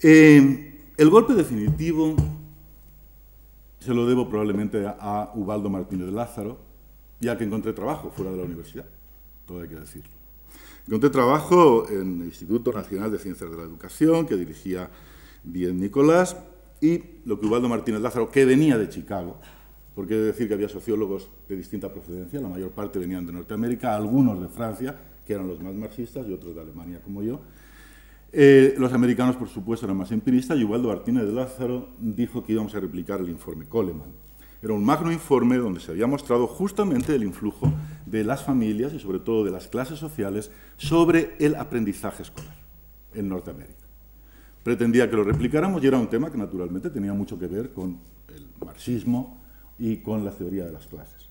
[0.00, 2.14] Eh, el golpe definitivo
[3.80, 6.58] se lo debo probablemente a Ubaldo Martínez Lázaro,
[7.20, 8.86] ya que encontré trabajo fuera de la universidad,
[9.46, 10.10] todo hay que decirlo.
[10.86, 14.90] Encontré trabajo en el Instituto Nacional de Ciencias de la Educación, que dirigía
[15.44, 16.36] Bien Nicolás,
[16.80, 19.38] y lo que Ubaldo Martínez Lázaro, que venía de Chicago,
[19.94, 23.32] porque he de decir que había sociólogos de distinta procedencia, la mayor parte venían de
[23.32, 27.40] Norteamérica, algunos de Francia, que eran los más marxistas, y otros de Alemania como yo,
[28.32, 32.74] eh, los americanos, por supuesto, eran más empiristas y Ubaldo Martínez Lázaro dijo que íbamos
[32.74, 34.12] a replicar el informe Coleman.
[34.60, 37.72] Era un magno informe donde se había mostrado justamente el influjo
[38.04, 42.56] de las familias y sobre todo de las clases sociales sobre el aprendizaje escolar
[43.14, 43.85] en Norteamérica.
[44.66, 48.00] Pretendía que lo replicáramos y era un tema que naturalmente tenía mucho que ver con
[48.34, 49.38] el marxismo
[49.78, 51.28] y con la teoría de las clases.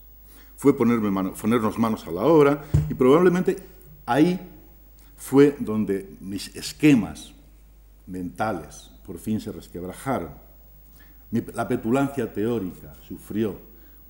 [0.56, 3.58] Fue ponernos manos a la obra y probablemente
[4.06, 4.39] ahí
[5.17, 7.34] fue donde mis esquemas
[8.08, 10.30] mentales por fin se resquebrajaron.
[11.54, 13.58] la petulancia teórica sufrió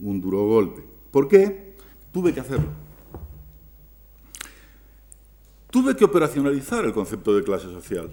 [0.01, 0.83] un duro golpe.
[1.09, 1.73] ¿Por qué?
[2.13, 2.69] Tuve que hacerlo.
[5.71, 8.11] Tuve que operacionalizar el concepto de clase social.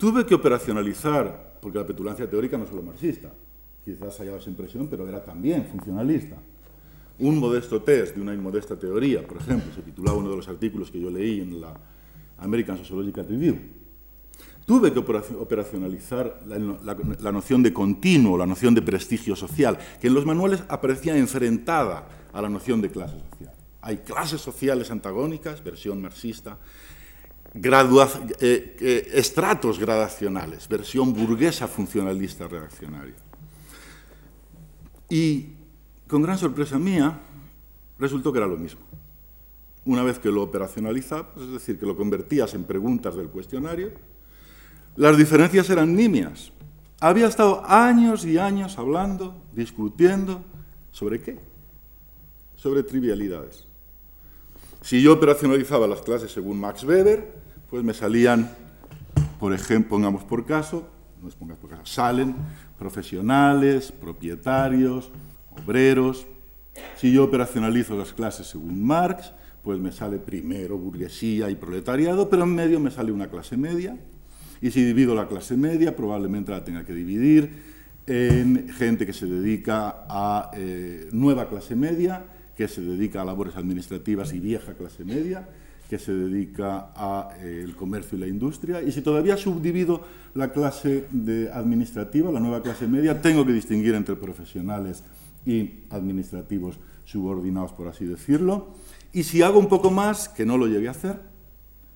[0.00, 3.30] Tuve que operacionalizar, porque la petulancia teórica no es solo marxista,
[3.84, 6.38] quizás haya esa impresión, pero era también funcionalista
[7.18, 10.90] un modesto test de una inmodesta teoría, por ejemplo, se titulaba uno de los artículos
[10.90, 11.78] que yo leí en la
[12.38, 13.58] American Sociological Review.
[14.64, 20.24] Tuve que operacionalizar la, noción de continuo, la noción de prestigio social, que en los
[20.24, 23.52] manuales aparecía enfrentada a la noción de clase social.
[23.82, 26.56] Hay clases sociales antagónicas, versión marxista,
[27.54, 33.16] eh, eh, estratos gradacionales, versión burguesa funcionalista reaccionaria.
[35.08, 35.48] Y
[36.06, 37.18] con gran sorpresa mía,
[37.98, 38.80] resultó que era lo mismo.
[39.84, 43.92] Una vez que lo operacionalizabas, es decir, que lo convertías en preguntas del cuestionario,
[44.96, 46.52] las diferencias eran nimias.
[47.00, 50.44] había estado años y años hablando, discutiendo,
[50.90, 51.38] ¿sobre qué?
[52.56, 53.64] Sobre trivialidades.
[54.82, 57.39] Si yo operacionalizaba las clases según Max Weber,
[57.70, 58.50] pues me salían,
[59.38, 60.88] por ejemplo, pongamos por caso,
[61.22, 62.34] no por caso, salen
[62.78, 65.10] profesionales, propietarios,
[65.50, 66.26] obreros.
[66.96, 72.44] Si yo operacionalizo las clases según Marx, pues me sale primero burguesía y proletariado, pero
[72.44, 73.96] en medio me sale una clase media.
[74.60, 77.70] Y si divido la clase media, probablemente la tenga que dividir
[78.06, 82.24] en gente que se dedica a eh, nueva clase media,
[82.56, 85.48] que se dedica a labores administrativas y vieja clase media,
[85.90, 88.80] que se dedica al eh, comercio y la industria.
[88.80, 91.08] Y si todavía subdivido la clase
[91.52, 95.02] administrativa, la nueva clase media, tengo que distinguir entre profesionales
[95.44, 98.68] y administrativos subordinados, por así decirlo.
[99.12, 101.22] Y si hago un poco más, que no lo llegué a hacer,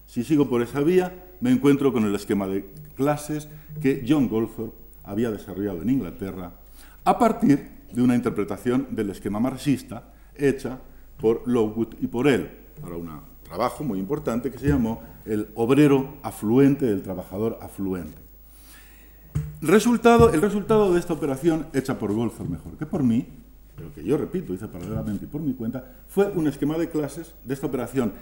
[0.07, 3.49] si sigo por esa vía, me encuentro con el esquema de clases
[3.81, 6.55] que John Goldthorpe había desarrollado en Inglaterra
[7.05, 10.81] a partir de una interpretación del esquema marxista hecha
[11.17, 12.51] por Lockwood y por él,
[12.83, 18.19] para un trabajo muy importante que se llamó el obrero afluente del trabajador afluente.
[19.61, 23.27] Resultado, el resultado de esta operación, hecha por Goldthorpe mejor que por mí,
[23.77, 27.35] pero que yo repito, hice paralelamente y por mi cuenta, fue un esquema de clases
[27.45, 28.13] de esta operación,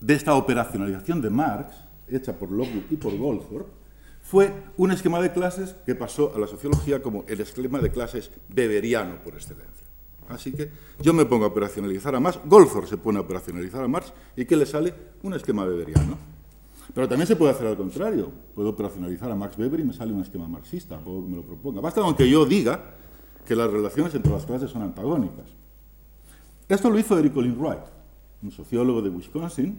[0.00, 1.74] de esta operacionalización de Marx,
[2.08, 3.70] hecha por Lockwood y por Goldthorpe,
[4.22, 8.30] fue un esquema de clases que pasó a la sociología como el esquema de clases
[8.48, 9.87] beberiano por excelencia.
[10.28, 13.88] Así que yo me pongo a operacionalizar a Marx, Goldthorpe se pone a operacionalizar a
[13.88, 14.94] Marx, ¿y qué le sale?
[15.22, 16.18] Un esquema beberiano.
[16.94, 18.30] Pero también se puede hacer al contrario.
[18.54, 21.80] Puedo operacionalizar a Max Weber y me sale un esquema marxista, que me lo proponga.
[21.80, 22.94] Basta aunque yo diga
[23.46, 25.46] que las relaciones entre las clases son antagónicas.
[26.68, 27.84] Esto lo hizo Eric Olin Wright,
[28.42, 29.78] un sociólogo de Wisconsin,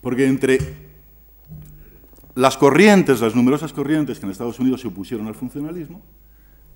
[0.00, 0.58] porque entre
[2.34, 6.00] las corrientes, las numerosas corrientes que en Estados Unidos se opusieron al funcionalismo,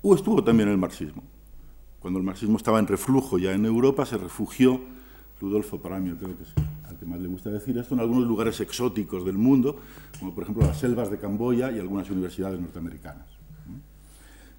[0.03, 1.23] estuvo también el marxismo.
[2.05, 4.79] Cuando el marxismo estaba en reflujo ya en Europa, se refugió,
[5.41, 6.53] Rudolfo Paramio creo que es
[6.87, 9.79] al que más le gusta decir esto, en algunos lugares exóticos del mundo,
[10.19, 13.25] como por ejemplo las selvas de Camboya y algunas universidades norteamericanas.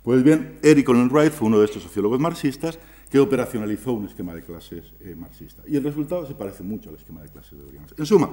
[0.03, 4.35] Pues bien, Eric Olin Wright fue uno de estos sociólogos marxistas que operacionalizó un esquema
[4.35, 5.63] de clases eh, marxista.
[5.69, 7.95] Y el resultado se parece mucho al esquema de clases de Oriente.
[7.97, 8.31] En suma,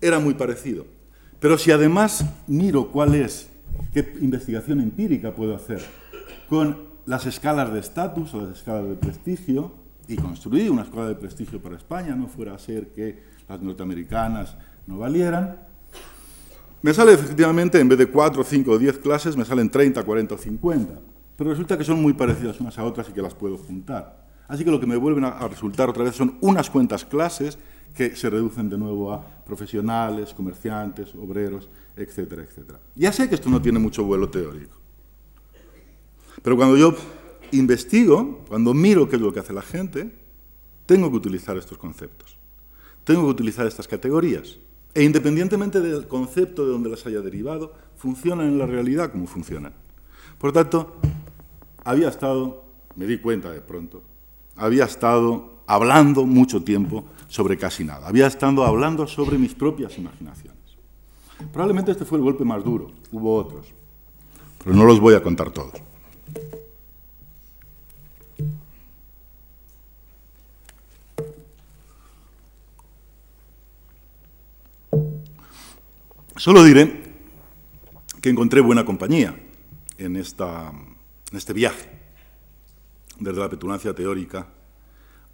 [0.00, 0.86] era muy parecido.
[1.38, 3.50] Pero si además miro cuál es,
[3.92, 5.84] qué investigación empírica puedo hacer
[6.48, 9.74] con las escalas de estatus o las escalas de prestigio,
[10.08, 14.56] y construí una escuela de prestigio para España, no fuera a ser que las norteamericanas
[14.86, 15.66] no valieran,
[16.82, 20.34] me sale efectivamente, en vez de 4, 5 o 10 clases, me salen 30, 40
[20.34, 21.00] o 50.
[21.36, 24.24] Pero resulta que son muy parecidas unas a otras y que las puedo juntar.
[24.46, 27.58] Así que lo que me vuelven a resultar otra vez son unas cuantas clases
[27.92, 32.78] que se reducen de nuevo a profesionales, comerciantes, obreros, etcétera, etcétera.
[32.94, 34.85] Ya sé que esto no tiene mucho vuelo teórico.
[36.42, 36.94] Pero cuando yo
[37.52, 40.12] investigo, cuando miro qué es lo que hace la gente,
[40.86, 42.36] tengo que utilizar estos conceptos.
[43.04, 44.58] Tengo que utilizar estas categorías.
[44.94, 49.74] E independientemente del concepto de donde las haya derivado, funcionan en la realidad como funcionan.
[50.38, 50.96] Por tanto,
[51.84, 54.02] había estado, me di cuenta de pronto,
[54.56, 58.08] había estado hablando mucho tiempo sobre casi nada.
[58.08, 60.56] Había estado hablando sobre mis propias imaginaciones.
[61.52, 63.66] Probablemente este fue el golpe más duro, hubo otros,
[64.62, 65.74] pero no los voy a contar todos.
[76.46, 77.02] Solo diré
[78.22, 79.36] que encontré buena compañía
[79.98, 80.70] en, esta,
[81.32, 81.88] en este viaje,
[83.18, 84.46] desde la petulancia teórica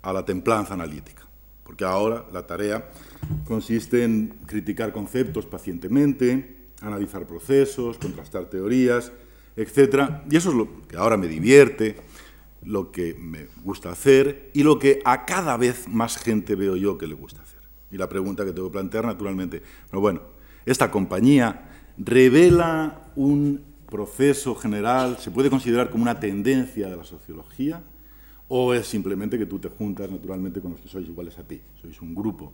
[0.00, 1.28] a la templanza analítica,
[1.64, 2.88] porque ahora la tarea
[3.44, 9.12] consiste en criticar conceptos pacientemente, analizar procesos, contrastar teorías,
[9.54, 10.22] etc.
[10.30, 11.96] Y eso es lo que ahora me divierte,
[12.62, 16.96] lo que me gusta hacer y lo que a cada vez más gente veo yo
[16.96, 17.60] que le gusta hacer.
[17.90, 20.31] Y la pregunta que tengo que plantear, naturalmente, no, bueno,
[20.66, 27.82] esta compañía revela un proceso general, se puede considerar como una tendencia de la sociología,
[28.48, 31.60] o es simplemente que tú te juntas naturalmente con los que sois iguales a ti,
[31.80, 32.52] sois un grupo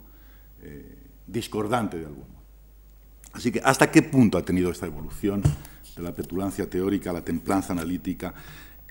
[0.62, 0.96] eh,
[1.26, 2.42] discordante de algún modo.
[3.32, 7.24] Así que, ¿hasta qué punto ha tenido esta evolución de la petulancia teórica a la
[7.24, 8.34] templanza analítica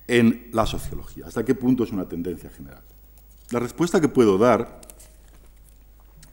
[0.07, 1.25] en la sociología?
[1.27, 2.81] ¿Hasta qué punto es una tendencia general?
[3.49, 4.81] La respuesta que puedo dar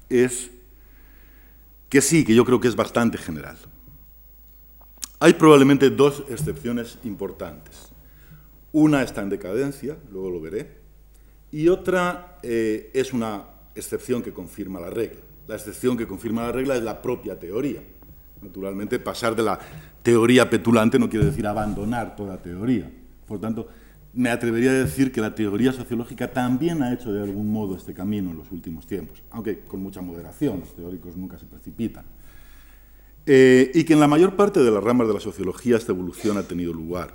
[0.09, 0.51] es
[1.95, 3.57] que sí, que yo creo que es bastante general.
[5.21, 7.93] Hay probablemente dos excepciones importantes.
[8.73, 10.77] Una está en decadencia, luego lo veré,
[11.53, 13.45] y otra eh, es una
[13.77, 15.21] excepción que confirma la regla.
[15.47, 17.85] La excepción que confirma la regla es la propia teoría.
[18.43, 19.61] Naturalmente, pasar de la
[20.03, 22.91] teoría petulante no quiere decir abandonar toda teoría.
[23.25, 23.69] Por tanto,
[24.15, 27.95] me atrevería a decir que la teoría sociológica también ha hecho de algún modo este
[27.95, 32.05] camino en los últimos tiempos, aunque con mucha moderación, los teóricos nunca se precipitan.
[33.27, 36.37] Eh, y que en la mayor parte de las ramas de la sociología esta evolución
[36.37, 37.15] ha tenido lugar.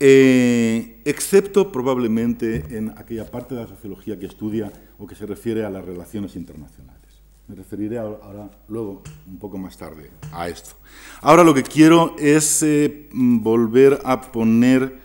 [0.00, 5.64] Eh, excepto probablemente en aquella parte de la sociología que estudia o que se refiere
[5.64, 7.03] a las relaciones internacionales.
[7.46, 10.76] Me referiré ahora, luego, un poco más tarde, a esto.
[11.20, 14.98] Ahora lo que quiero es eh, volver a poner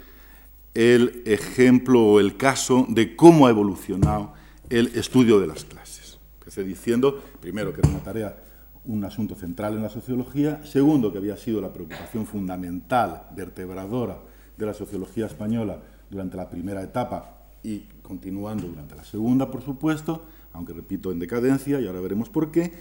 [0.73, 4.33] el ejemplo o el caso de cómo ha evolucionado
[4.69, 6.19] el estudio de las clases.
[6.39, 8.41] Empecé diciendo, primero, que era una tarea,
[8.85, 14.19] un asunto central en la sociología, segundo, que había sido la preocupación fundamental, vertebradora
[14.57, 20.25] de la sociología española durante la primera etapa y continuando durante la segunda, por supuesto,
[20.53, 22.71] aunque repito, en decadencia, y ahora veremos por qué.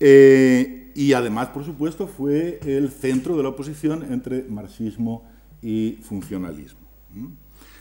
[0.00, 5.24] Eh, y además, por supuesto, fue el centro de la oposición entre marxismo
[5.62, 6.80] y funcionalismo.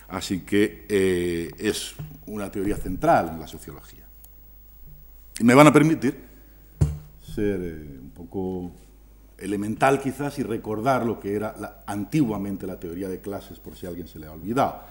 [0.08, 1.96] Así que eh, es
[2.28, 4.06] una teoría central en la sociología.
[5.40, 6.16] Y me van a permitir
[7.22, 8.72] ser eh, un poco
[9.38, 14.08] elemental quizás y recordar lo que era antiguamente la teoría de clases por si alguien
[14.08, 14.82] se le ha olvidado.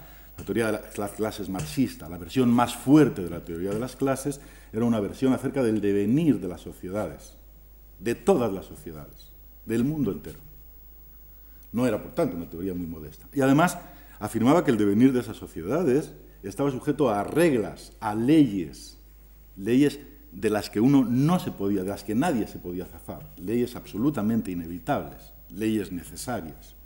[0.40, 3.94] La teoría de las clases marxista, la versión más fuerte de la teoría de las
[3.94, 4.40] clases,
[4.72, 7.36] era una versión acerca del devenir de las sociedades,
[7.98, 9.32] de todas las sociedades,
[9.66, 10.38] del mundo entero.
[11.72, 13.26] No era, por tanto, una teoría muy modesta.
[13.34, 13.76] Y además
[14.18, 18.96] afirmaba que el devenir de esas sociedades estaba sujeto a reglas, a leyes,
[19.58, 20.00] leyes
[20.32, 23.76] de las que uno no se podía, de las que nadie se podía zafar, leyes
[23.76, 26.76] absolutamente inevitables, leyes necesarias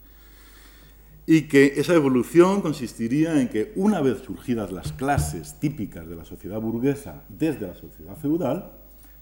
[1.26, 6.24] y que esa evolución consistiría en que una vez surgidas las clases típicas de la
[6.24, 8.72] sociedad burguesa desde la sociedad feudal,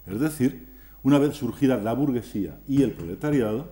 [0.07, 0.66] es decir,
[1.05, 3.70] una vez surgida la burguesía y el proletariado,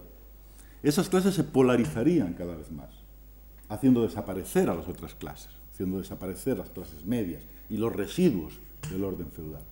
[0.83, 2.91] esas clases se polarizarían cada vez más,
[3.68, 8.61] haciendo desaparecer a las otras clases, haciendo desaparecer las clases medias y los residuos
[8.91, 9.62] del orden feudal.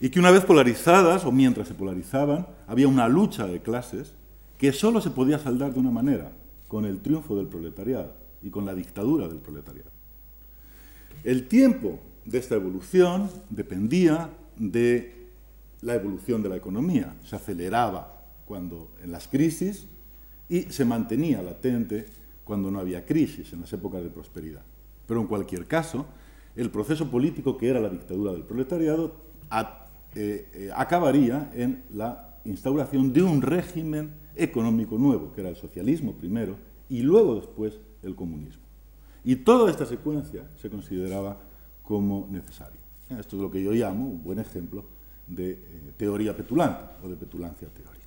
[0.00, 4.14] Y que una vez polarizadas, o mientras se polarizaban, había una lucha de clases
[4.58, 6.32] que solo se podía saldar de una manera,
[6.74, 9.92] con el triunfo del proletariado y con la dictadura del proletariado.
[11.22, 15.28] El tiempo de esta evolución dependía de
[15.82, 17.14] la evolución de la economía.
[17.22, 19.86] Se aceleraba cuando en las crisis
[20.48, 22.06] y se mantenía latente
[22.42, 24.62] cuando no había crisis, en las épocas de prosperidad.
[25.06, 26.06] Pero en cualquier caso,
[26.56, 29.14] el proceso político que era la dictadura del proletariado
[30.16, 36.12] eh, eh, acabaría en la instauración de un régimen económico nuevo, que era el socialismo
[36.12, 36.56] primero,
[36.88, 38.62] y luego después el comunismo.
[39.24, 41.38] Y toda esta secuencia se consideraba
[41.82, 42.80] como necesaria.
[43.08, 44.84] Esto es lo que yo llamo un buen ejemplo
[45.26, 48.04] de eh, teoría petulante o de petulancia teórica.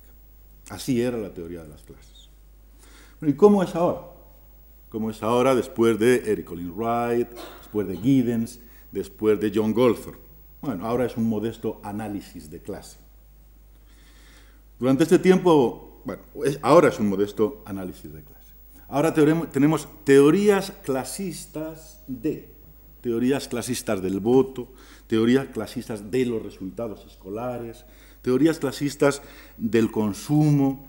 [0.70, 2.28] Así era la teoría de las clases.
[3.22, 4.02] ¿Y cómo es ahora?
[4.90, 7.28] ¿Cómo es ahora después de Eric Olin Wright,
[7.60, 8.60] después de Giddens,
[8.92, 10.28] después de John Goldthorpe?
[10.60, 12.98] Bueno, ahora es un modesto análisis de clase.
[14.78, 16.22] Durante este tiempo bueno,
[16.62, 18.54] ahora es un modesto análisis de clase.
[18.88, 22.50] Ahora tenemos teorías clasistas de,
[23.02, 24.72] teorías clasistas del voto,
[25.06, 27.84] teorías clasistas de los resultados escolares,
[28.22, 29.20] teorías clasistas
[29.58, 30.88] del consumo,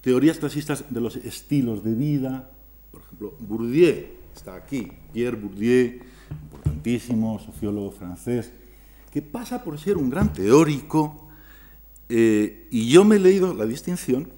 [0.00, 2.50] teorías clasistas de los estilos de vida.
[2.92, 8.52] Por ejemplo, Bourdieu está aquí, Pierre Bourdieu, importantísimo sociólogo francés,
[9.10, 11.28] que pasa por ser un gran teórico,
[12.08, 14.30] eh, y yo me he leído la distinción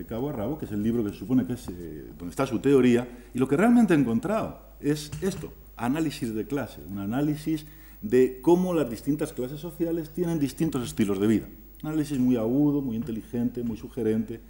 [0.00, 2.30] de cabo a rabo, que es el libro que se supone que es eh, donde
[2.30, 6.98] está su teoría, y lo que realmente he encontrado es esto, análisis de clase, un
[6.98, 7.66] análisis
[8.00, 11.46] de cómo las distintas clases sociales tienen distintos estilos de vida.
[11.82, 14.40] Un análisis muy agudo, muy inteligente, muy sugerente,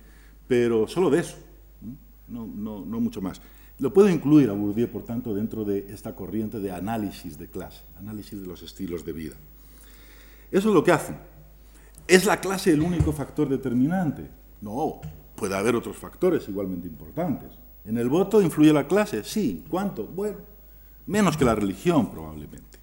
[0.46, 1.36] pero solo de eso,
[2.28, 3.40] no, no, no mucho más.
[3.80, 7.82] Lo puedo incluir a Bourdieu, por tanto, dentro de esta corriente de análisis de clase,
[7.98, 9.34] análisis de los estilos de vida.
[10.50, 11.16] Eso es lo que hacen.
[12.06, 14.28] ¿Es la clase el único factor determinante?
[14.60, 15.00] No,
[15.40, 17.48] Puede haber otros factores igualmente importantes.
[17.86, 19.24] ¿En el voto influye la clase?
[19.24, 19.64] Sí.
[19.70, 20.04] ¿Cuánto?
[20.04, 20.36] Bueno,
[21.06, 22.78] menos que la religión probablemente.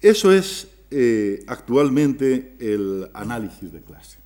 [0.00, 4.16] Eso es eh, actualmente el análisis de clase.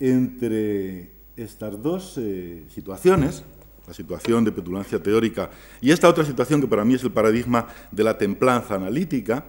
[0.00, 3.44] Entre estas dos eh, situaciones,
[3.86, 5.50] la situación de petulancia teórica
[5.80, 9.44] y esta otra situación que para mí es el paradigma de la templanza analítica,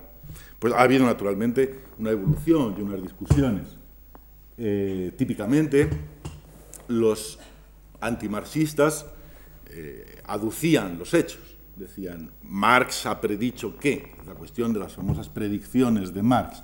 [0.60, 3.85] pues ha habido naturalmente una evolución y unas discusiones.
[4.58, 5.90] Eh, típicamente
[6.88, 7.40] los
[8.00, 9.06] antimarxistas
[9.70, 11.42] eh, aducían los hechos.
[11.76, 16.64] Decían, Marx ha predicho que, la cuestión de las famosas predicciones de Marx,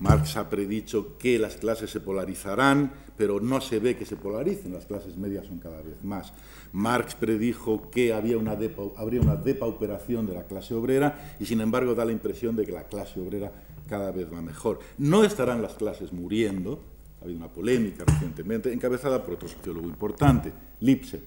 [0.00, 4.72] Marx ha predicho que las clases se polarizarán, pero no se ve que se polaricen,
[4.72, 6.32] las clases medias son cada vez más.
[6.72, 8.56] Marx predijo que había una
[8.96, 12.72] habría una depauperación de la clase obrera y sin embargo da la impresión de que
[12.72, 13.52] la clase obrera
[13.88, 14.78] cada vez va mejor.
[14.98, 16.80] No estarán las clases muriendo,
[17.20, 21.24] ha habido una polémica recientemente, encabezada por otro sociólogo importante, Lipset,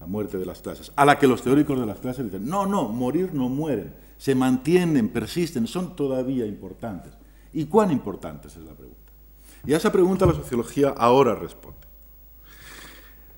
[0.00, 2.66] la muerte de las clases, a la que los teóricos de las clases dicen, no,
[2.66, 7.12] no, morir no mueren, se mantienen, persisten, son todavía importantes.
[7.52, 9.12] ¿Y cuán importantes es la pregunta?
[9.66, 11.78] Y a esa pregunta la sociología ahora responde.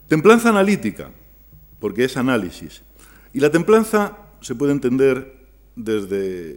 [0.08, 1.10] Templanza analítica,
[1.78, 2.82] porque es análisis.
[3.32, 6.50] Y la templanza se puede entender desde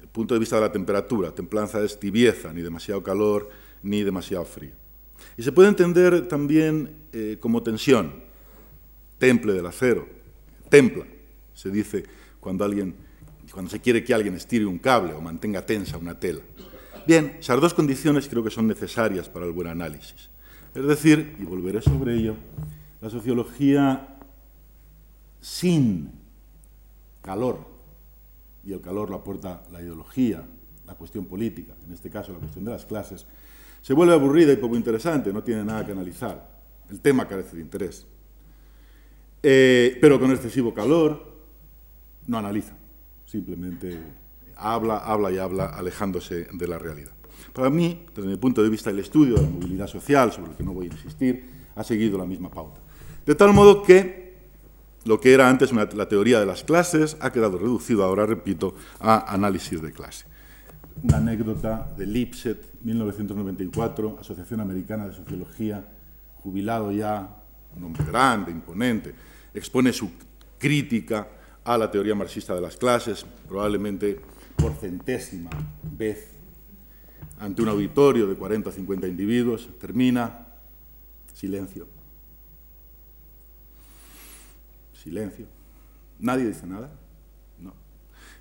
[0.00, 1.34] el punto de vista de la temperatura.
[1.34, 3.50] Templanza es tibieza, ni demasiado calor,
[3.86, 4.72] ni demasiado frío.
[5.36, 8.12] Y se puede entender también eh, como tensión,
[9.18, 10.06] temple del acero,
[10.68, 11.06] templa,
[11.54, 12.04] se dice
[12.40, 12.94] cuando, alguien,
[13.52, 16.40] cuando se quiere que alguien estire un cable o mantenga tensa una tela.
[17.06, 20.28] Bien, esas dos condiciones creo que son necesarias para el buen análisis.
[20.74, 22.34] Es decir, y volveré sobre ello,
[23.00, 24.18] la sociología
[25.40, 26.10] sin
[27.22, 27.60] calor,
[28.64, 30.44] y el calor lo aporta la ideología,
[30.86, 33.26] la cuestión política, en este caso la cuestión de las clases,
[33.86, 36.50] se vuelve aburrida y poco interesante, no tiene nada que analizar.
[36.90, 38.04] El tema carece de interés.
[39.40, 41.24] Eh, pero con excesivo calor
[42.26, 42.74] no analiza,
[43.26, 43.96] simplemente
[44.56, 47.12] habla, habla y habla alejándose de la realidad.
[47.52, 50.56] Para mí, desde mi punto de vista, el estudio de la movilidad social, sobre el
[50.56, 52.80] que no voy a insistir, ha seguido la misma pauta.
[53.24, 54.34] De tal modo que
[55.04, 59.32] lo que era antes la teoría de las clases ha quedado reducido ahora, repito, a
[59.32, 60.26] análisis de clase.
[61.02, 65.86] Una anécdota de Lipset, 1994, Asociación Americana de Sociología,
[66.36, 67.42] jubilado ya,
[67.76, 69.14] un hombre grande, imponente,
[69.52, 70.10] expone su
[70.58, 71.28] crítica
[71.64, 74.20] a la teoría marxista de las clases, probablemente
[74.56, 75.50] por centésima
[75.82, 76.36] vez
[77.38, 80.46] ante un auditorio de 40 o 50 individuos, termina,
[81.34, 81.86] silencio.
[84.92, 85.46] Silencio.
[86.18, 86.90] Nadie dice nada.
[87.60, 87.74] No.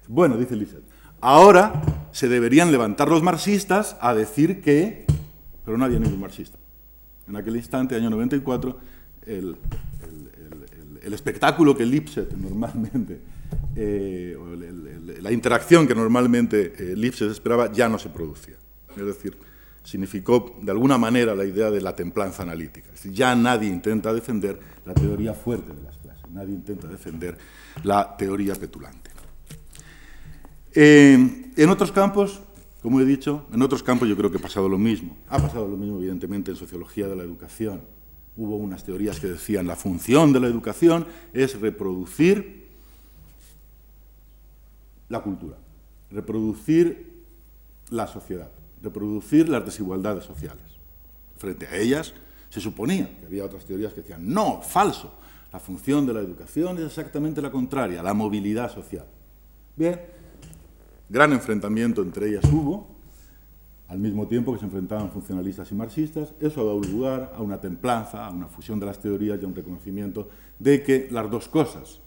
[0.08, 0.84] Bueno, dice Lizeth,
[1.26, 5.06] ahora se deberían levantar los marxistas a decir que,
[5.66, 6.60] pero nadie es ningún marxista.
[7.28, 8.78] En aquel instante, año 94,
[9.26, 9.58] el,
[11.02, 13.20] espectáculo que Lipset normalmente
[13.76, 14.36] eh,
[15.22, 18.56] la interacción que normalmente eh, Lipset esperaba ya no se producía.
[18.96, 19.36] Es decir,
[19.84, 22.88] significó de alguna manera la idea de la templanza analítica.
[22.88, 27.38] Es decir, ya nadie intenta defender la teoría fuerte de las clases, nadie intenta defender
[27.84, 29.15] la teoría petulante.
[30.76, 32.42] Eh, en otros campos,
[32.82, 35.16] como he dicho, en otros campos yo creo que ha pasado lo mismo.
[35.30, 37.82] Ha pasado lo mismo, evidentemente, en sociología de la educación.
[38.36, 42.66] Hubo unas teorías que decían la función de la educación es reproducir
[45.08, 45.56] la cultura,
[46.12, 47.24] reproducir
[47.90, 48.52] la sociedad,
[48.82, 50.64] reproducir las desigualdades sociales.
[51.38, 52.14] Frente a ellas
[52.50, 55.14] se suponía que había otras teorías que decían, no, falso,
[55.54, 59.06] la función de la educación es exactamente la contraria, la movilidad social.
[59.76, 60.02] Bien,
[61.10, 62.96] gran enfrentamiento entre ellas hubo,
[63.88, 67.62] al mismo tiempo que se enfrentaban funcionalistas y marxistas, eso ha dado lugar a una
[67.62, 70.28] templanza, a una fusión de las teorías y a un reconocimiento
[70.58, 72.00] de que las dos cosas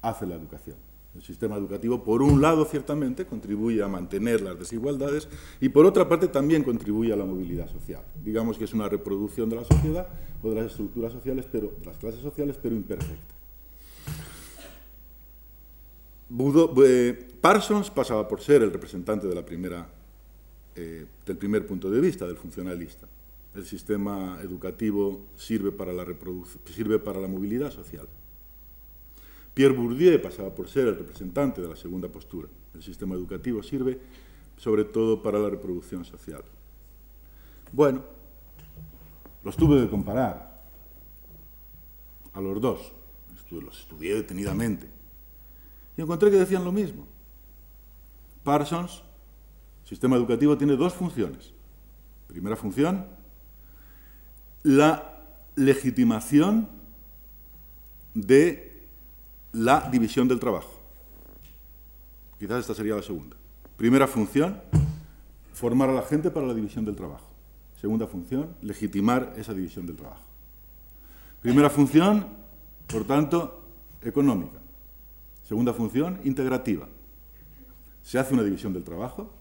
[0.00, 0.76] hace la educación.
[1.14, 5.28] El sistema educativo, por un lado, ciertamente, contribuye a mantener las desigualdades
[5.60, 8.02] y, por otra parte, también contribuye a la movilidad social.
[8.24, 10.06] Digamos que es una reproducción de la sociedad
[10.42, 13.37] o de las estructuras sociales, pero, de las clases sociales, pero imperfecta.
[16.30, 19.26] Eh, Parsons pasaba por ser el representante
[20.76, 23.06] eh, del primer punto de vista, del funcionalista.
[23.54, 26.06] El sistema educativo sirve para la,
[26.66, 28.06] sirve para la movilidad social.
[29.54, 32.48] Pierre Bourdieu pasaba por ser el representante de la segunda postura.
[32.74, 33.98] El sistema educativo sirve
[34.56, 36.42] sobre todo para la reproducción social.
[37.72, 38.04] Bueno,
[39.42, 40.62] los tuve que comparar
[42.32, 42.92] a los dos.
[43.50, 44.97] Los estudié detenidamente.
[45.98, 47.08] Y encontré que decían lo mismo.
[48.44, 49.02] Parsons,
[49.84, 51.52] sistema educativo, tiene dos funciones.
[52.28, 53.04] Primera función,
[54.62, 55.24] la
[55.56, 56.68] legitimación
[58.14, 58.86] de
[59.52, 60.70] la división del trabajo.
[62.38, 63.36] Quizás esta sería la segunda.
[63.76, 64.60] Primera función,
[65.52, 67.26] formar a la gente para la división del trabajo.
[67.80, 70.22] Segunda función, legitimar esa división del trabajo.
[71.42, 72.24] Primera función,
[72.86, 73.64] por tanto,
[74.00, 74.60] económica.
[75.48, 76.86] Segunda función, integrativa.
[78.02, 79.32] Se hace una división del trabajo,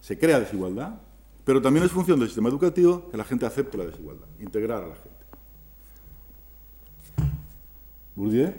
[0.00, 1.00] se crea desigualdad,
[1.44, 4.88] pero también es función del sistema educativo que la gente acepte la desigualdad, integrar a
[4.88, 5.16] la gente.
[8.16, 8.54] Bourdieu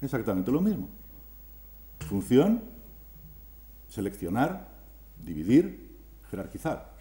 [0.00, 0.88] Exactamente lo mismo.
[2.08, 2.62] Función,
[3.90, 4.66] seleccionar,
[5.22, 5.98] dividir,
[6.30, 6.94] jerarquizar.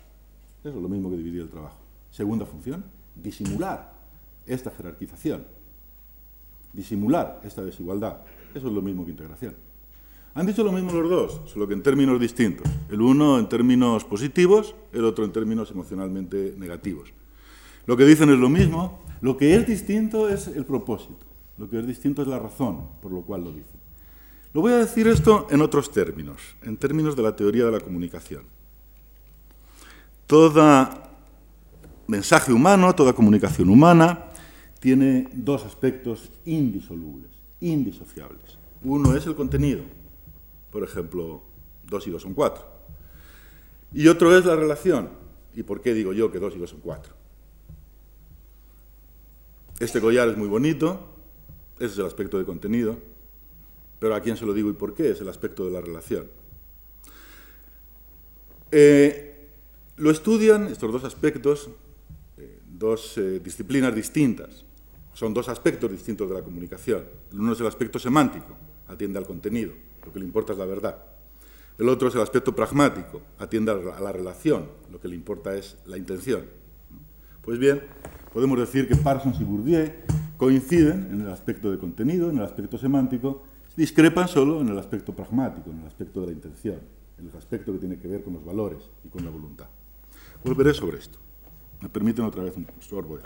[0.60, 1.78] Eso es lo mismo que dividir el trabajo.
[2.12, 2.84] Segunda función,
[3.16, 3.94] disimular
[4.46, 5.46] esta jerarquización,
[6.74, 8.18] disimular esta desigualdad.
[8.54, 9.56] Eso es lo mismo que integración.
[10.36, 12.68] Han dicho lo mismo los dos, solo que en términos distintos.
[12.90, 17.14] El uno en términos positivos, el otro en términos emocionalmente negativos.
[17.86, 21.26] Lo que dicen es lo mismo, lo que es distinto es el propósito,
[21.58, 23.80] lo que es distinto es la razón por lo cual lo dicen.
[24.54, 27.80] Lo voy a decir esto en otros términos, en términos de la teoría de la
[27.80, 28.44] comunicación.
[30.28, 30.90] Todo
[32.08, 34.26] mensaje humano, toda comunicación humana,
[34.80, 37.32] tiene dos aspectos indisolubles,
[37.64, 38.58] indisociables.
[38.84, 39.84] Uno es el contenido,
[40.72, 41.42] por ejemplo,
[41.86, 42.66] dos y dos son cuatro.
[43.94, 45.10] Y otro es la relación.
[45.56, 47.14] ¿Y por qué digo yo que dos y dos son cuatro?
[49.80, 51.10] Este collar es muy bonito,
[51.78, 52.98] ese es el aspecto de contenido,
[54.00, 55.12] pero ¿a quién se lo digo y por qué?
[55.12, 56.28] Es el aspecto de la relación.
[58.72, 59.48] Eh,
[59.98, 61.70] lo estudian estos dos aspectos,
[62.38, 64.66] eh, dos eh, disciplinas distintas.
[65.14, 67.04] Son dos aspectos distintos de la comunicación.
[67.32, 68.56] El uno es el aspecto semántico,
[68.88, 69.74] atiende al contenido
[70.06, 70.98] lo que le importa es la verdad.
[71.78, 75.78] El otro es el aspecto pragmático, atiende a la relación, lo que le importa es
[75.86, 76.46] la intención.
[77.42, 77.82] Pues bien,
[78.32, 79.92] podemos decir que Parsons y Bourdieu
[80.38, 83.44] coinciden en el aspecto de contenido, en el aspecto semántico,
[83.76, 86.80] discrepan solo en el aspecto pragmático, en el aspecto de la intención,
[87.18, 89.68] en el aspecto que tiene que ver con los valores y con la voluntad.
[90.44, 91.18] Volveré sobre esto.
[91.82, 93.18] Me permiten otra vez un sorbo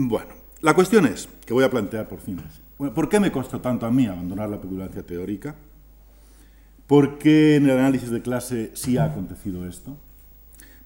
[0.00, 2.40] Bueno, la cuestión es, que voy a plantear por fin,
[2.94, 5.56] ¿por qué me costó tanto a mí abandonar la peculancia teórica?
[6.86, 9.98] ¿Por qué en el análisis de clase sí ha acontecido esto?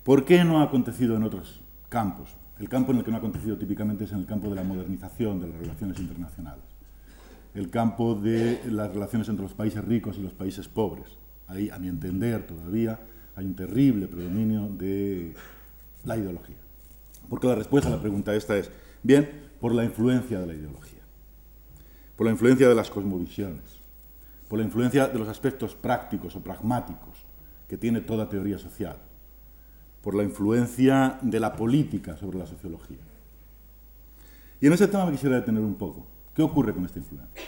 [0.03, 1.62] ¿Por qué no ha acontecido en otros
[1.93, 2.35] campos?
[2.59, 4.65] El campo en el que no ha acontecido típicamente es en el campo de la
[4.65, 6.65] modernización de las relaciones internacionales,
[7.55, 11.19] el campo de las relaciones entre los países ricos y los países pobres.
[11.49, 12.99] Ahí, a mi entender, todavía
[13.37, 15.35] hay un terrible predominio de
[16.05, 16.57] la ideología.
[17.29, 18.71] Porque la respuesta a la pregunta esta es,
[19.03, 19.29] bien,
[19.61, 21.03] por la influencia de la ideología,
[22.17, 23.81] por la influencia de las cosmovisiones,
[24.49, 27.27] por la influencia de los aspectos prácticos o pragmáticos
[27.69, 28.97] que tiene toda teoría social,
[30.03, 32.99] por la influencia de la política sobre la sociología.
[34.61, 36.07] Y en ese tema me quisiera detener un poco.
[36.35, 37.43] ¿Qué ocurre con esta influencia?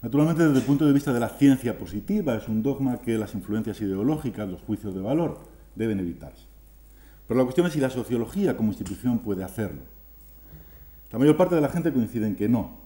[0.00, 3.34] Naturalmente, desde el punto de vista de la ciencia positiva, es un dogma que las
[3.34, 5.38] influencias ideológicas, los juicios de valor,
[5.76, 6.46] deben evitarse.
[7.28, 9.82] Pero la cuestión es si la sociología como institución puede hacerlo.
[11.12, 12.78] La mayor parte de la gente coincide en que no.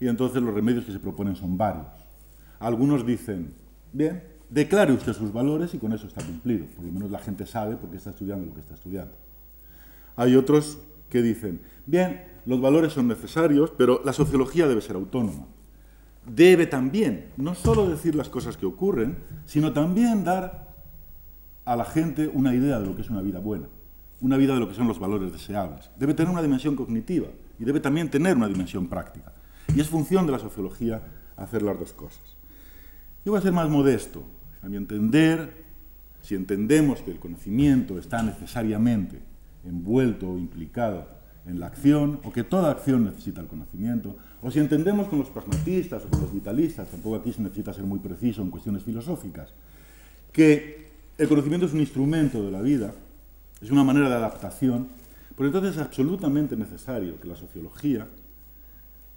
[0.00, 1.86] Y entonces los remedios que se proponen son varios.
[2.58, 3.54] Algunos dicen,
[3.92, 6.66] bien, declare usted sus valores y con eso está cumplido.
[6.66, 9.14] Por lo menos la gente sabe por qué está estudiando lo que está estudiando.
[10.16, 10.78] Hay otros
[11.08, 15.46] que dicen, bien, los valores son necesarios, pero la sociología debe ser autónoma
[16.26, 20.74] debe también no solo decir las cosas que ocurren, sino también dar
[21.64, 23.68] a la gente una idea de lo que es una vida buena,
[24.20, 25.90] una vida de lo que son los valores deseables.
[25.98, 27.28] Debe tener una dimensión cognitiva
[27.58, 29.32] y debe también tener una dimensión práctica.
[29.74, 31.02] Y es función de la sociología
[31.36, 32.33] hacer las dos cosas.
[33.24, 34.22] Yo voy a ser más modesto.
[34.62, 35.64] A mi entender,
[36.20, 39.20] si entendemos que el conocimiento está necesariamente
[39.64, 41.08] envuelto o implicado
[41.46, 45.28] en la acción, o que toda acción necesita el conocimiento, o si entendemos con los
[45.28, 49.52] pragmatistas o con los vitalistas, tampoco aquí se necesita ser muy preciso en cuestiones filosóficas,
[50.32, 52.94] que el conocimiento es un instrumento de la vida,
[53.60, 54.88] es una manera de adaptación,
[55.34, 58.06] pues entonces es absolutamente necesario que la sociología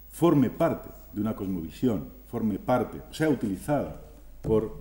[0.10, 4.02] forme parte de una cosmovisión, forme parte, sea utilizada
[4.42, 4.78] por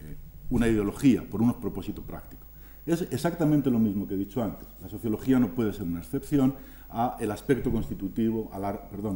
[0.00, 0.16] eh,
[0.50, 2.46] una ideología, por unos propósitos prácticos.
[2.86, 4.66] Es exactamente lo mismo que he dicho antes.
[4.82, 6.54] La sociología no puede ser una excepción,
[7.20, 9.12] el aspecto constitutivo, eh,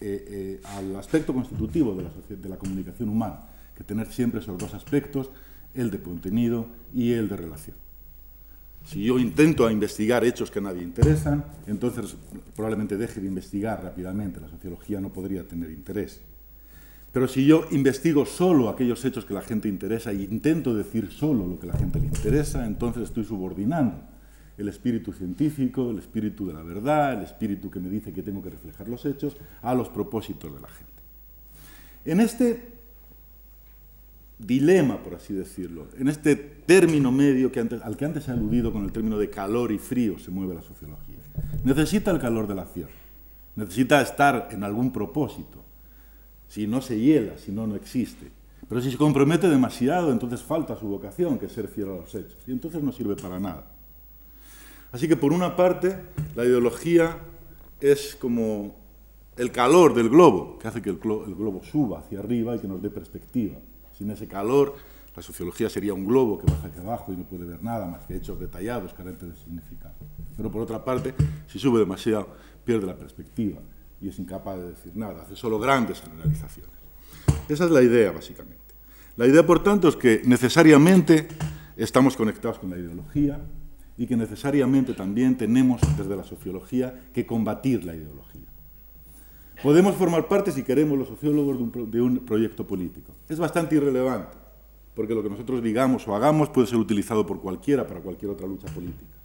[0.00, 3.44] eh, al aspecto constitutivo de la, de la comunicación humana,
[3.74, 5.30] que tener siempre esos dos aspectos,
[5.74, 7.76] el de contenido y el de relación.
[8.84, 12.16] Si yo intento investigar hechos que a nadie interesan, entonces
[12.56, 14.40] probablemente deje de investigar rápidamente.
[14.40, 16.22] La sociología no podría tener interés.
[17.12, 21.46] Pero si yo investigo solo aquellos hechos que la gente interesa e intento decir solo
[21.46, 23.96] lo que la gente le interesa, entonces estoy subordinando
[24.58, 28.42] el espíritu científico, el espíritu de la verdad, el espíritu que me dice que tengo
[28.42, 30.92] que reflejar los hechos, a los propósitos de la gente.
[32.04, 32.78] En este
[34.38, 37.50] dilema, por así decirlo, en este término medio
[37.82, 40.62] al que antes ha aludido con el término de calor y frío se mueve la
[40.62, 41.18] sociología,
[41.64, 42.88] necesita el calor de la acción,
[43.56, 45.57] necesita estar en algún propósito,
[46.48, 48.30] Si no se hiela, si no, no existe.
[48.68, 52.14] Pero si se compromete demasiado, entonces falta su vocación, que es ser fiel a los
[52.14, 52.36] hechos.
[52.46, 53.66] Y entonces no sirve para nada.
[54.92, 55.96] Así que por una parte,
[56.34, 57.18] la ideología
[57.80, 58.74] es como
[59.36, 62.82] el calor del globo, que hace que el globo suba hacia arriba y que nos
[62.82, 63.56] dé perspectiva.
[63.96, 64.74] Sin ese calor,
[65.14, 68.06] la sociología sería un globo que baja hacia abajo y no puede ver nada más
[68.06, 69.94] que hechos detallados, carentes de significado.
[70.36, 71.14] Pero por otra parte,
[71.46, 72.28] si sube demasiado,
[72.64, 73.60] pierde la perspectiva
[74.00, 76.72] y es incapaz de decir nada, hace solo grandes generalizaciones.
[77.48, 78.58] Esa es la idea, básicamente.
[79.16, 81.28] La idea, por tanto, es que necesariamente
[81.76, 83.40] estamos conectados con la ideología
[83.96, 88.46] y que necesariamente también tenemos, desde la sociología, que combatir la ideología.
[89.62, 91.58] Podemos formar parte, si queremos, los sociólogos,
[91.90, 93.12] de un, proyecto político.
[93.28, 94.36] Es bastante irrelevante,
[94.94, 98.46] porque lo que nosotros digamos o hagamos puede ser utilizado por cualquiera para cualquier otra
[98.46, 99.16] lucha política.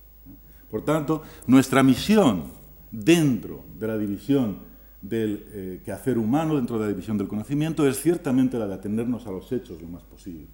[0.72, 2.46] Por tanto, nuestra misión
[2.94, 4.60] dentro de la división
[5.02, 9.28] del eh, quehacer humano dentro de la división del conocimiento es ciertamente la de atendernos
[9.28, 10.48] a los hechos lo más posible.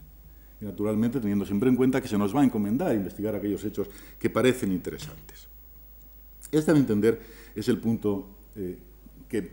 [0.59, 3.89] Y naturalmente teniendo siempre en cuenta que se nos va a encomendar investigar aquellos hechos
[4.17, 5.47] que parecen interesantes.
[6.51, 7.21] Este, a mi entender,
[7.55, 8.79] es el punto eh,
[9.27, 9.51] que,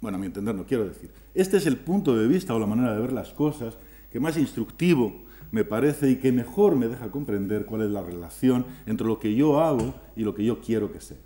[0.00, 2.66] bueno, a mi entender no quiero decir, este es el punto de vista o la
[2.66, 3.76] manera de ver las cosas
[4.12, 8.66] que más instructivo me parece y que mejor me deja comprender cuál es la relación
[8.86, 11.18] entre lo que yo hago y lo que yo quiero que sea.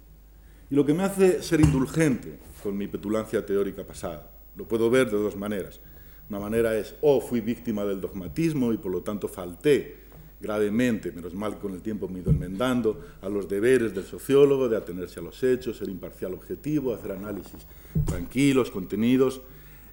[0.71, 4.31] Y lo que me hace ser indulgente con mi petulancia teórica pasada.
[4.57, 5.81] Lo puedo ver de dos maneras.
[6.29, 10.07] Una manera es, o oh, fui víctima del dogmatismo y por lo tanto falté
[10.41, 14.05] gravemente, menos mal que con el tiempo me he ido enmendando, a los deberes del
[14.05, 17.67] sociólogo de atenerse a los hechos, ser imparcial objetivo, hacer análisis
[18.05, 19.41] tranquilos, contenidos,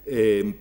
[0.05, 0.55] eh,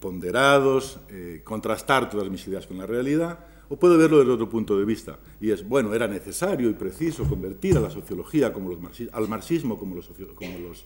[0.00, 3.38] ponderados, eh, contrastar todas mis ideas con la realidad,
[3.70, 7.24] o puedo verlo desde otro punto de vista, y es, bueno, era necesario y preciso
[7.24, 8.78] convertir a la sociología como los
[9.12, 10.84] al marxismo como los, los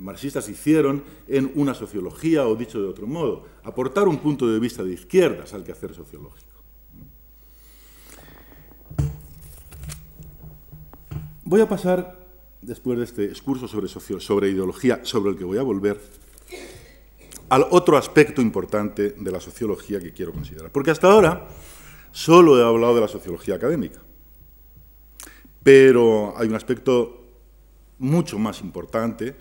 [0.00, 4.84] marxistas hicieron en una sociología, o dicho de otro modo, aportar un punto de vista
[4.84, 6.48] de izquierdas al quehacer sociológico.
[11.42, 12.24] Voy a pasar,
[12.62, 16.00] después de este discurso sobre, sobre ideología, sobre el que voy a volver,
[17.48, 20.70] al otro aspecto importante de la sociología que quiero considerar.
[20.70, 21.48] Porque hasta ahora
[22.12, 24.00] solo he hablado de la sociología académica.
[25.62, 27.24] Pero hay un aspecto
[27.98, 29.34] mucho más importante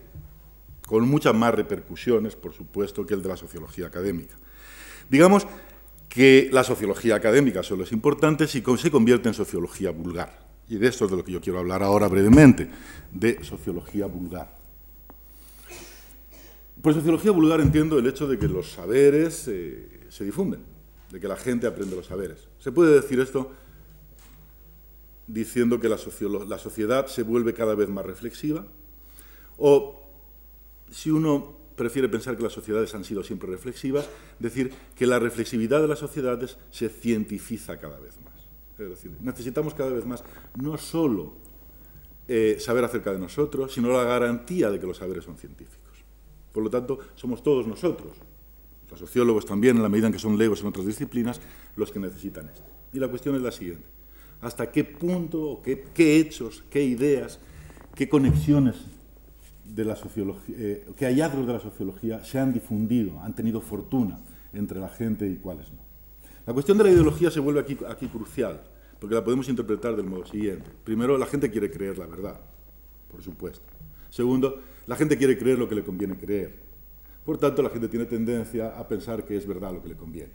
[0.86, 4.36] con muchas más repercusiones, por supuesto, que el de la sociología académica.
[5.09, 5.47] Digamos
[6.09, 10.45] que la sociología académica solo es importante si se convierte en sociología vulgar.
[10.67, 12.69] Y de esto es de lo que yo quiero hablar ahora brevemente,
[13.11, 14.57] de sociología vulgar.
[16.82, 20.61] Por sociología vulgar entiendo el hecho de que los saberes eh, se difunden,
[21.12, 22.47] de que la gente aprende los saberes.
[22.59, 23.51] Se puede decir esto
[25.28, 28.66] diciendo que la, sociedad se vuelve cada vez más reflexiva
[29.57, 30.01] o
[30.89, 34.09] si uno prefiere pensar que las sociedades han sido siempre reflexivas,
[34.39, 38.34] decir que la reflexividad de las sociedades se cientifica cada vez más.
[38.78, 40.24] Es decir, necesitamos cada vez más
[40.55, 41.34] no solo
[42.28, 46.03] eh, saber acerca de nosotros, sino la garantía de que los saberes son científicos.
[46.51, 48.14] Por lo tanto, somos todos nosotros,
[48.91, 51.39] los sociólogos también, en la medida en que son legos en otras disciplinas,
[51.75, 52.61] los que necesitan esto.
[52.93, 53.85] Y la cuestión es la siguiente.
[54.41, 57.39] ¿Hasta qué punto, qué, qué hechos, qué ideas,
[57.95, 58.75] qué conexiones
[59.63, 64.19] de la sociología, eh, que hallazgos de la sociología se han difundido, han tenido fortuna
[64.53, 65.79] entre la gente y cuáles no.
[66.45, 68.61] La cuestión de la ideología se vuelve aquí, aquí crucial,
[68.99, 70.69] porque la podemos interpretar del modo siguiente.
[70.83, 72.39] Primero, la gente quiere creer la verdad,
[73.09, 73.65] por supuesto.
[74.09, 76.70] Segundo, la gente quiere creer lo que le conviene creer.
[77.26, 80.32] Por tanto, la gente tiene tendencia a pensar que es verdad lo que le conviene.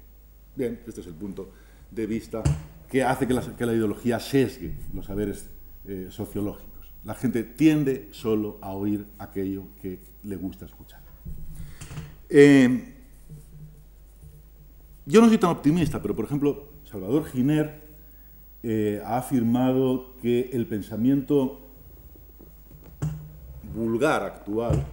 [0.55, 1.51] Bien, este es el punto
[1.91, 2.43] de vista
[2.89, 3.35] que hace que
[3.67, 5.51] la, ideología sesgue los saberes
[5.85, 6.93] eh, sociológicos.
[7.05, 11.01] La gente tiende solo a oír aquello que le gusta escuchar.
[12.29, 12.95] Eh,
[15.05, 17.81] yo no soy tan optimista, pero por ejemplo, Salvador Giner
[18.63, 21.61] eh, ha afirmado que el pensamiento
[23.75, 24.85] vulgar actual,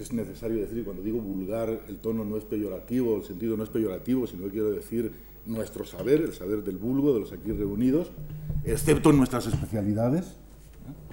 [0.00, 3.70] es necesario decir, cuando digo vulgar, el tono no es peyorativo, el sentido no es
[3.70, 5.12] peyorativo, sino que quiero decir
[5.46, 8.10] nuestro saber, el saber del vulgo, de los aquí reunidos,
[8.64, 10.36] excepto nuestras especialidades,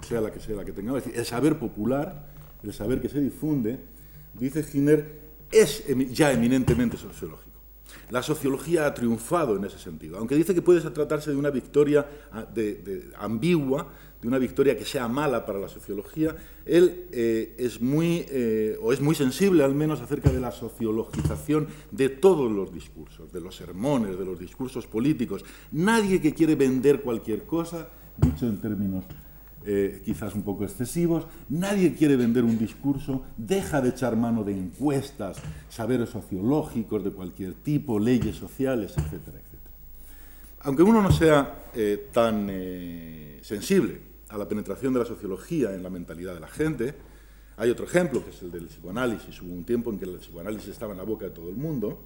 [0.01, 2.27] sea la que sea la que tengamos, el saber popular,
[2.63, 3.79] el saber que se difunde,
[4.39, 7.46] dice Giner, es ya eminentemente sociológico.
[8.09, 12.05] La sociología ha triunfado en ese sentido, aunque dice que puede tratarse de una victoria
[12.31, 12.47] ah,
[13.17, 13.87] ambigua,
[14.21, 16.35] de una victoria que sea mala para la sociología,
[16.65, 21.67] él eh, es muy, eh, o es muy sensible al menos acerca de la sociologización
[21.91, 25.45] de todos los discursos, de los sermones, de los discursos políticos.
[25.71, 29.05] Nadie que quiere vender cualquier cosa, dicho en términos
[29.69, 31.27] eh, quizás un poco excesivos.
[31.49, 37.53] Nadie quiere vender un discurso, deja de echar mano de encuestas, saberes sociológicos de cualquier
[37.53, 39.75] tipo, leyes sociales, etcétera, etcétera.
[40.61, 43.99] Aunque uno no sea eh, tan eh, sensible
[44.29, 46.95] a la penetración de la sociología en la mentalidad de la gente,
[47.57, 49.41] hay otro ejemplo, que es el del psicoanálisis.
[49.41, 52.01] Hubo un tiempo en que el psicoanálisis estaba en la boca de todo el mundo.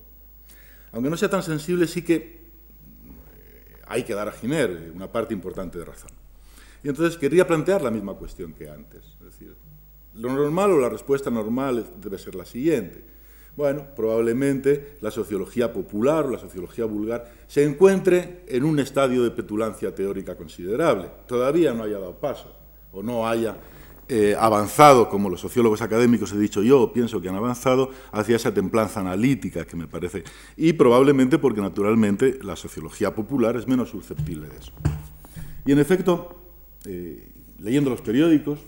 [0.93, 2.41] Aunque no sea tan sensible, sí que
[3.87, 6.20] hay que dar a Giner una parte importante de razón.
[6.83, 9.03] Y entonces quería plantear la misma cuestión que antes.
[9.19, 9.55] Es decir,
[10.15, 13.03] lo normal o la respuesta normal debe ser la siguiente.
[13.55, 19.31] Bueno, probablemente la sociología popular o la sociología vulgar se encuentre en un estadio de
[19.31, 21.09] petulancia teórica considerable.
[21.27, 22.55] Todavía no haya dado paso
[22.93, 23.57] o no haya
[24.07, 28.53] eh, avanzado, como los sociólogos académicos he dicho yo, pienso que han avanzado, hacia esa
[28.53, 30.23] templanza analítica que me parece.
[30.57, 34.73] Y probablemente porque naturalmente la sociología popular es menos susceptible de eso.
[35.65, 36.40] Y en efecto,
[36.85, 37.29] eh,
[37.59, 38.59] leyendo los periódicos,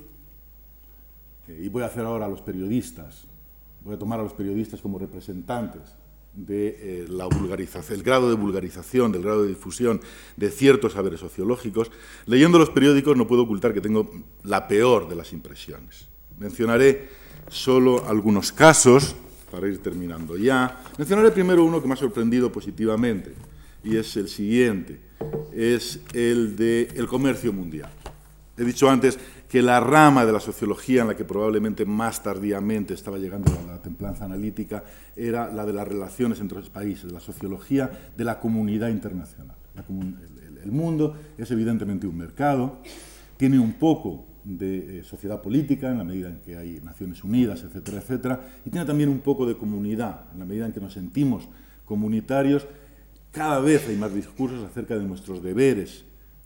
[1.47, 3.25] eh, y voy a hacer ahora a los periodistas,
[3.83, 5.81] voy a tomar a los periodistas como representantes
[6.33, 10.01] de eh, la el grado de vulgarización, del grado de difusión
[10.35, 11.91] de ciertos saberes sociológicos,
[12.25, 14.09] leyendo los periódicos no puedo ocultar que tengo
[14.43, 16.07] la peor de las impresiones.
[16.39, 17.07] Mencionaré
[17.49, 19.15] solo algunos casos
[19.51, 20.83] para ir terminando ya.
[20.97, 23.33] Mencionaré primero uno que me ha sorprendido positivamente
[23.83, 24.99] y es el siguiente,
[25.53, 27.91] es el del comercio mundial.
[28.55, 29.17] He dicho antes
[29.49, 33.81] que la rama de la sociología en la que probablemente más tardíamente estaba llegando la,
[33.81, 34.83] templanza analítica
[35.15, 39.57] era la de las relaciones entre los países, la sociología de la comunidad internacional.
[40.63, 42.79] el, mundo es evidentemente un mercado,
[43.37, 47.63] tiene un poco de eh, sociedad política en la medida en que hay Naciones Unidas,
[47.63, 50.93] etcétera, etcétera, y tiene también un poco de comunidad en la medida en que nos
[50.93, 51.47] sentimos
[51.85, 52.67] comunitarios.
[53.31, 56.05] Cada vez hay más discursos acerca de nuestros deberes.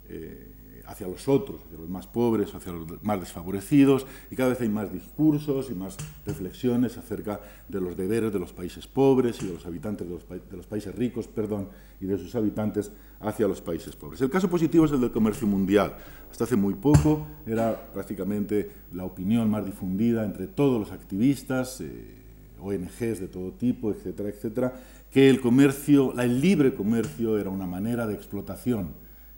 [0.10, 0.57] Eh,
[0.88, 4.70] hacia los otros, hacia los más pobres, hacia los más desfavorecidos, y cada vez hay
[4.70, 9.54] más discursos y más reflexiones acerca de los deberes de los países pobres y de
[9.54, 11.68] los habitantes de los, de los países ricos, perdón,
[12.00, 14.22] y de sus habitantes hacia los países pobres.
[14.22, 15.98] El caso positivo es el del comercio mundial.
[16.32, 22.16] Hasta hace muy poco era prácticamente la opinión más difundida entre todos los activistas, eh,
[22.60, 24.74] ONGs de todo tipo, etcétera, etcétera,
[25.12, 28.94] que el comercio, el libre comercio era una manera de explotación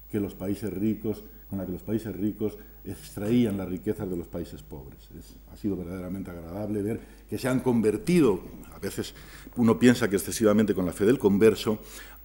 [0.10, 4.28] que los países ricos con la que los países ricos extraían las riquezas de los
[4.28, 5.10] países pobres.
[5.52, 8.42] ha sido verdaderamente agradable ver que se han convertido,
[8.74, 9.16] a veces
[9.56, 11.80] uno piensa que excesivamente con la fe del converso,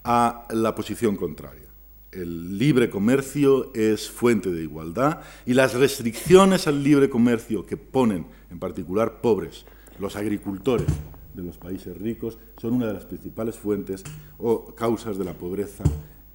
[0.05, 1.64] a la posición contraria.
[2.12, 8.27] El libre comercio es fuente de igualdad y las restricciones al libre comercio que ponen,
[8.51, 9.64] en particular pobres,
[9.99, 10.87] los agricultores
[11.35, 14.05] de los países ricos, son una de las principales fuentes
[14.39, 15.83] o causas de la pobreza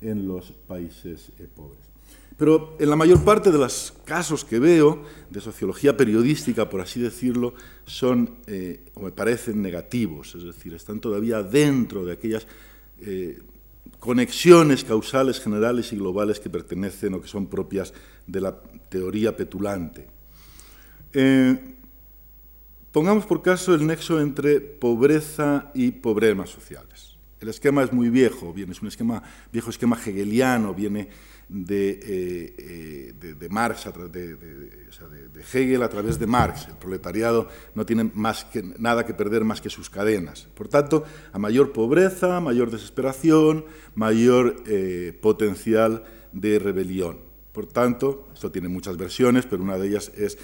[0.01, 1.88] en los países eh, pobres.
[2.39, 7.01] Pero en la mayor parte de los casos que veo de sociología periodística, por así
[7.01, 7.53] decirlo,
[7.85, 12.47] son, eh, o me parecen negativos, es decir, están todavía dentro de aquellas
[13.01, 13.39] eh,
[13.99, 17.93] conexiones causales generales y globales que pertenecen o que son propias
[18.25, 18.55] de la
[18.87, 20.07] teoría petulante.
[21.11, 21.75] Eh,
[22.93, 27.17] pongamos por caso el nexo entre pobreza y problemas sociales.
[27.41, 31.09] El esquema es muy viejo, viene, es un esquema, viejo esquema hegeliano, viene
[31.49, 34.37] de, eh, eh, de, Marx, de,
[35.51, 36.67] Hegel a través de Marx.
[36.67, 40.47] El proletariado no tiene más que, nada que perder más que sus cadenas.
[40.53, 47.17] Por tanto, a mayor pobreza, mayor desesperación, mayor eh, potencial de rebelión.
[47.51, 50.37] Por tanto, esto tiene muchas versiones, pero una de ellas es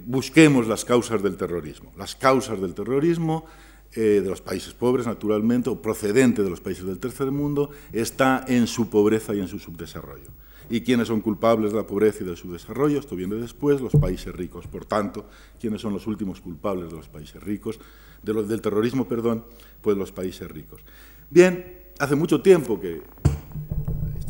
[0.00, 1.92] busquemos las causas del terrorismo.
[1.96, 3.46] Las causas del terrorismo
[3.94, 8.44] eh, de los países pobres, naturalmente, o procedente de los países del tercer mundo, está
[8.46, 10.30] en su pobreza y en su subdesarrollo.
[10.70, 13.00] ¿Y quiénes son culpables de la pobreza y del subdesarrollo?
[13.00, 14.68] Esto viene después, los países ricos.
[14.68, 15.26] Por tanto,
[15.60, 17.80] ¿quiénes son los últimos culpables de los países ricos?
[18.22, 19.44] De los, del terrorismo, perdón,
[19.80, 20.82] pues los países ricos.
[21.28, 23.02] Bien, hace mucho tiempo que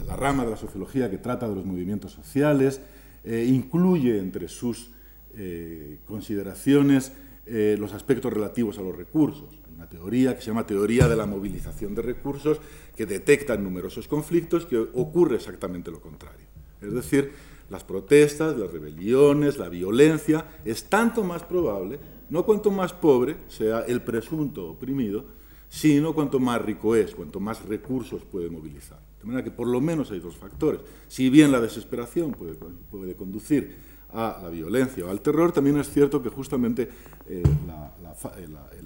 [0.06, 2.80] la rama de la sociología que trata de los movimientos sociales
[3.24, 4.90] eh, incluye entre sus
[5.34, 7.12] eh, consideraciones
[7.52, 9.58] eh, los aspectos relativos a los recursos.
[9.74, 12.60] Una teoría que se llama teoría de la movilización de recursos
[12.94, 16.46] que detecta numerosos conflictos que ocurre exactamente lo contrario.
[16.80, 17.32] Es decir,
[17.68, 21.98] las protestas, las rebeliones, la violencia, es tanto más probable,
[22.28, 25.24] no cuanto más pobre sea el presunto oprimido,
[25.68, 29.00] sino cuanto más rico es, cuanto más recursos puede movilizar.
[29.18, 30.80] De manera que por lo menos hay dos factores.
[31.08, 35.90] Si bien la desesperación puede, puede conducir a la violencia o al terror, también es
[35.90, 36.88] cierto que justamente
[37.26, 37.42] eh,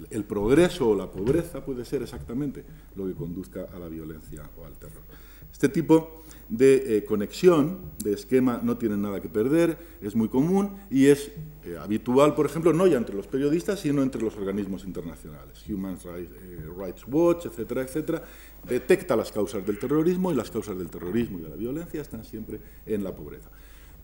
[0.09, 2.63] el, progreso o la pobreza puede ser exactamente
[2.95, 5.03] lo que conduzca a la violencia o al terror.
[5.51, 10.71] Este tipo de eh, conexión, de esquema, no tienen nada que perder, es muy común
[10.89, 11.31] y es
[11.63, 15.97] eh, habitual, por ejemplo, no ya entre los periodistas, sino entre los organismos internacionales, Human
[16.05, 18.23] eh, Rights Watch, etcétera, etcétera,
[18.67, 22.25] detecta las causas del terrorismo y las causas del terrorismo y de la violencia están
[22.25, 23.49] siempre en la pobreza.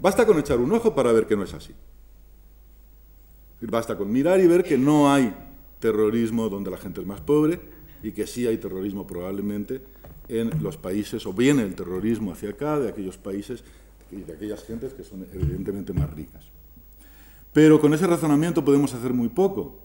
[0.02, 1.74] Basta con echar un ojo para ver que no es así.
[3.62, 5.34] Basta con mirar y ver que no hay
[5.80, 7.62] terrorismo donde la gente es más pobre
[8.02, 9.84] y que sí hay terrorismo probablemente
[10.28, 13.64] en los países, o viene el terrorismo hacia acá, de aquellos países
[14.12, 16.46] y de aquellas gentes que son evidentemente más ricas.
[17.54, 19.80] Pero con ese razonamiento podemos hacer muy poco.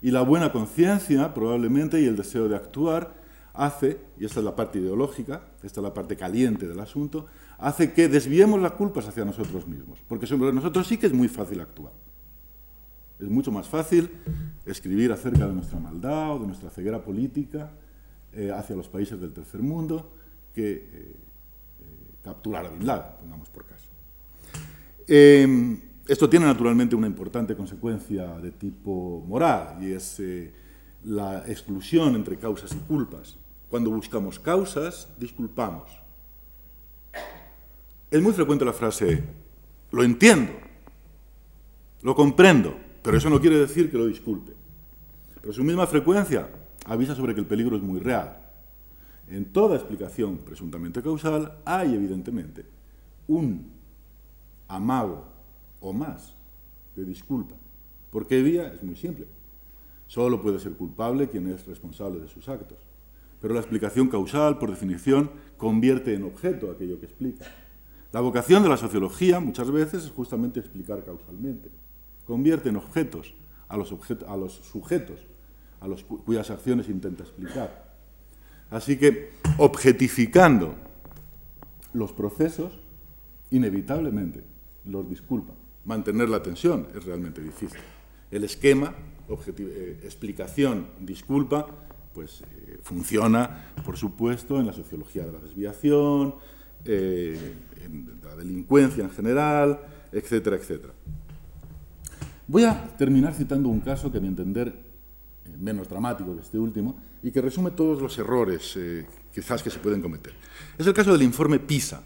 [0.00, 3.14] Y la buena conciencia, probablemente, y el deseo de actuar,
[3.52, 7.26] hace, y esta es la parte ideológica, esta es la parte caliente del asunto,
[7.60, 9.98] hace que desviemos las culpas hacia nosotros mismos.
[10.08, 11.92] Porque sobre nosotros sí que es muy fácil actuar.
[13.18, 14.10] Es mucho más fácil
[14.64, 17.70] escribir acerca de nuestra maldad o de nuestra ceguera política
[18.32, 20.10] eh, hacia los países del tercer mundo
[20.54, 21.16] que eh, eh,
[22.24, 23.88] capturar a Bin Laden, pongamos por caso.
[25.06, 30.20] Em, esto tiene naturalmente una importante consecuencia de tipo moral y es
[31.04, 33.36] la exclusión entre causas y culpas.
[33.68, 35.99] Cuando buscamos causas, disculpamos.
[38.10, 39.22] Es muy frecuente la frase,
[39.92, 40.50] lo entiendo,
[42.02, 44.52] lo comprendo, pero eso no quiere decir que lo disculpe.
[45.40, 46.50] Pero su misma frecuencia
[46.86, 48.36] avisa sobre que el peligro es muy real.
[49.28, 52.66] En toda explicación presuntamente causal hay, evidentemente,
[53.28, 53.70] un
[54.66, 55.28] amago
[55.78, 56.34] o más
[56.96, 57.54] de disculpa.
[58.10, 58.72] ¿Por qué vía?
[58.74, 59.28] Es muy simple.
[60.08, 62.78] Solo puede ser culpable quien es responsable de sus actos.
[63.40, 67.46] Pero la explicación causal, por definición, convierte en objeto aquello que explica.
[68.12, 71.70] La vocación de la sociología muchas veces es justamente explicar causalmente.
[72.26, 73.34] Convierte en objetos
[73.68, 75.20] a los, sujetos
[75.80, 77.94] a los cuyas acciones intenta explicar.
[78.70, 80.74] Así que, objetificando
[81.92, 82.78] los procesos,
[83.50, 84.44] inevitablemente
[84.84, 85.52] los disculpa.
[85.84, 87.80] Mantener la tensión es realmente difícil.
[88.30, 88.94] El esquema,
[89.28, 91.66] eh, explicación, disculpa,
[92.12, 96.34] pues eh, funciona, por supuesto, en la sociología de la desviación,
[96.84, 97.54] eh,
[97.84, 99.80] en la delincuencia en general,
[100.12, 100.92] etcétera, etcétera.
[102.46, 104.74] Voy a terminar citando un caso que, a mi entender,
[105.58, 109.78] menos dramático que este último, y que resume todos los errores eh, quizás que se
[109.78, 110.32] pueden cometer.
[110.78, 112.02] Es el caso del informe PISA,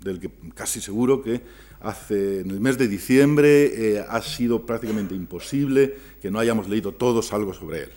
[0.00, 1.42] del que casi seguro que
[1.80, 6.92] hace, en el mes de diciembre eh, ha sido prácticamente imposible que no hayamos leído
[6.92, 7.90] todos algo sobre él.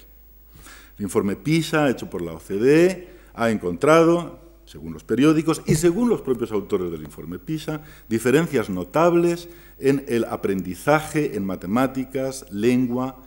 [0.97, 4.39] El informe PISA, hecho por la OCDE, ha encontrado,
[4.71, 9.49] según los periódicos y según los propios autores del informe PISA, diferencias notables
[9.79, 13.21] en el aprendizaje en matemáticas, lengua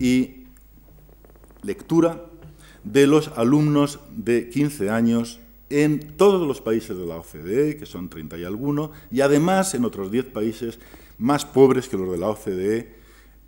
[0.00, 0.46] y
[1.62, 2.24] lectura
[2.82, 5.38] de los alumnos de 15 años
[5.70, 9.84] en todos los países de la OCDE, que son 30 y alguno, y además en
[9.84, 10.80] otros 10 países
[11.16, 12.96] más pobres que los de la OCDE,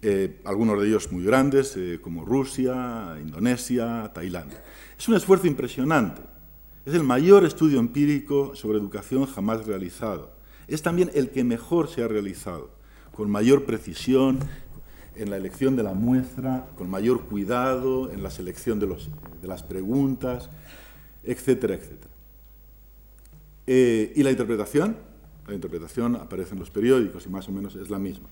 [0.03, 4.63] eh, algunos de ellos muy grandes, eh, como Rusia, Indonesia, Tailandia.
[4.97, 6.30] Es un esfuerzo impresionante.
[6.87, 10.33] Es el mayor estudio empírico sobre educación jamás realizado.
[10.67, 12.71] Es también el que mejor se ha realizado,
[13.13, 14.39] con mayor precisión,
[15.15, 18.97] en la elección de la muestra, con mayor cuidado, en la selección de,
[19.43, 20.49] las preguntas,
[21.23, 22.15] etcétera, etcétera.
[23.67, 24.97] Eh, ¿Y la interpretación?
[25.47, 28.29] La interpretación aparece en los periódicos y más o menos es la misma.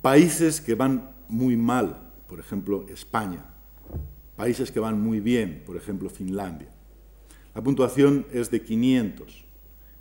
[0.00, 3.44] Países que van muy mal, por ejemplo, España.
[4.34, 6.70] Países que van muy bien, por ejemplo, Finlandia.
[7.54, 9.44] La puntuación es de 500.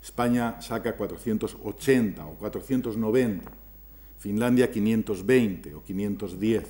[0.02, 3.52] España saca 480 o 490.
[4.18, 6.64] Finlandia 520 o 510.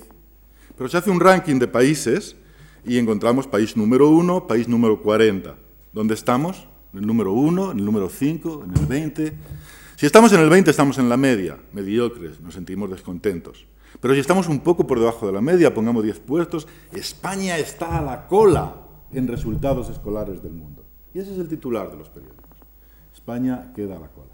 [0.76, 2.36] Pero se hace un ranking de países
[2.84, 5.56] y encontramos país número 1, país número 40.
[5.92, 6.66] ¿Dónde estamos?
[6.92, 9.32] En el número 1, en el número 5, en el 20.
[9.96, 13.66] Si estamos en el 20 estamos en la media, mediocres, nos sentimos descontentos.
[14.00, 17.98] Pero si estamos un poco por debajo de la media, pongamos 10 puestos, España está
[17.98, 18.81] a la cola
[19.12, 20.84] en resultados escolares del mundo.
[21.14, 22.50] Y ese es el titular de los periódicos.
[23.12, 24.32] España queda a la cola.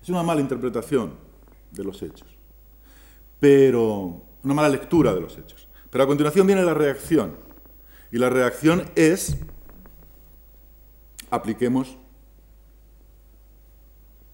[0.00, 1.12] Es una mala interpretación,
[1.72, 2.28] de los hechos.
[3.40, 5.68] Pero una mala lectura de los hechos.
[5.90, 7.36] Pero a continuación viene la reacción.
[8.10, 9.38] Y la reacción es,
[11.30, 11.96] apliquemos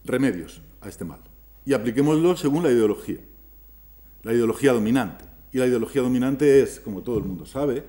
[0.04, 1.20] remedios a este mal.
[1.64, 3.20] Y apliquémoslo según la ideología,
[4.22, 5.24] la ideología dominante.
[5.52, 7.84] Y la ideología dominante es, como todo el mundo sabe,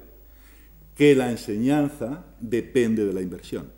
[1.00, 3.72] que la enseñanza depende de la inversión,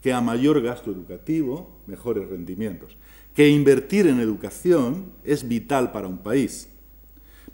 [0.00, 2.96] que a mayor gasto educativo, mejores rendimientos
[3.34, 6.70] que invertir en educación es vital para un país.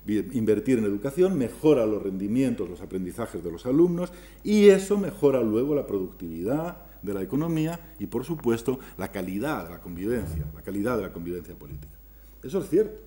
[0.07, 4.13] Invertir en educación mejora los rendimientos, los aprendizajes de los alumnos
[4.45, 9.71] y eso mejora luego la productividad, de la economía y, por supuesto, la calidad de
[9.71, 11.93] la convivencia, la calidad de la convivencia política.
[12.41, 13.01] Eso es cierto.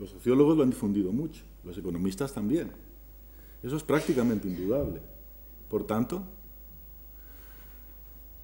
[0.00, 2.70] Los sociólogos lo han difundido mucho, los economistas también.
[3.62, 5.00] Eso es prácticamente indudable.
[5.68, 6.22] Por tanto,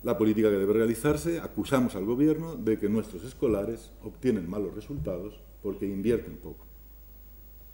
[0.02, 5.40] la política que debe realizarse, acusamos al gobierno de que nuestros escolares obtienen malos resultados
[5.62, 6.66] porque invierten poco.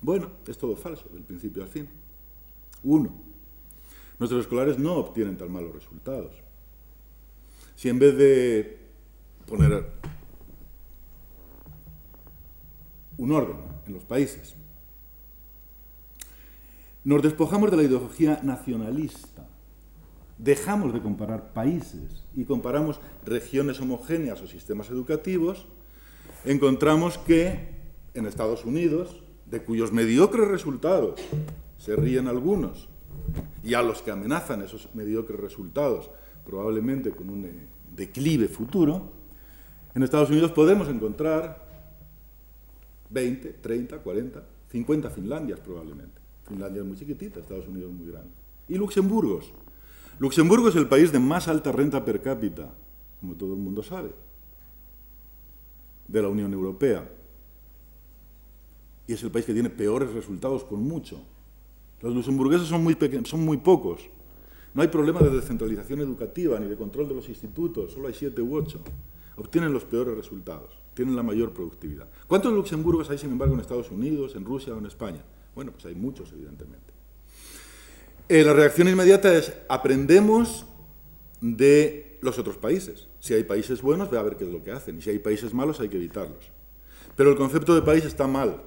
[0.00, 1.88] Bueno, es todo falso, del principio al fin.
[2.84, 3.14] Uno,
[4.18, 6.32] nuestros escolares no obtienen tan malos resultados.
[7.74, 8.78] Si en vez de
[9.46, 9.86] poner
[13.16, 14.54] un orden en los países,
[17.08, 19.48] nos despojamos de la ideología nacionalista,
[20.36, 25.66] dejamos de comparar países y comparamos regiones homogéneas o sistemas educativos,
[26.44, 27.70] encontramos que
[28.12, 31.18] en Estados Unidos, de cuyos mediocres resultados
[31.78, 32.90] se ríen algunos,
[33.64, 36.10] y a los que amenazan esos mediocres resultados,
[36.44, 39.12] probablemente con un eh, declive futuro,
[39.94, 41.66] en Estados Unidos podemos encontrar
[43.08, 46.17] 20, 30, 40, 50 Finlandias probablemente.
[46.48, 48.30] Finlandia es muy chiquitita, Estados Unidos es muy grande.
[48.68, 49.52] Y Luxemburgos.
[50.18, 52.74] Luxemburgo es el país de más alta renta per cápita,
[53.20, 54.10] como todo el mundo sabe,
[56.08, 57.08] de la Unión Europea.
[59.06, 61.20] Y es el país que tiene peores resultados con mucho.
[62.00, 64.08] Los luxemburgueses son muy, son muy pocos.
[64.74, 68.42] No hay problema de descentralización educativa ni de control de los institutos, solo hay siete
[68.42, 68.80] u ocho.
[69.36, 72.08] Obtienen los peores resultados, tienen la mayor productividad.
[72.26, 75.22] ¿Cuántos luxemburgos hay, sin embargo, en Estados Unidos, en Rusia o en España?
[75.58, 76.92] Bueno, pues hay muchos, evidentemente.
[78.28, 80.66] Eh, la reacción inmediata es aprendemos
[81.40, 83.08] de los otros países.
[83.18, 84.98] Si hay países buenos, ve a ver qué es lo que hacen.
[84.98, 86.52] Y si hay países malos, hay que evitarlos.
[87.16, 88.62] Pero el concepto de país está mal.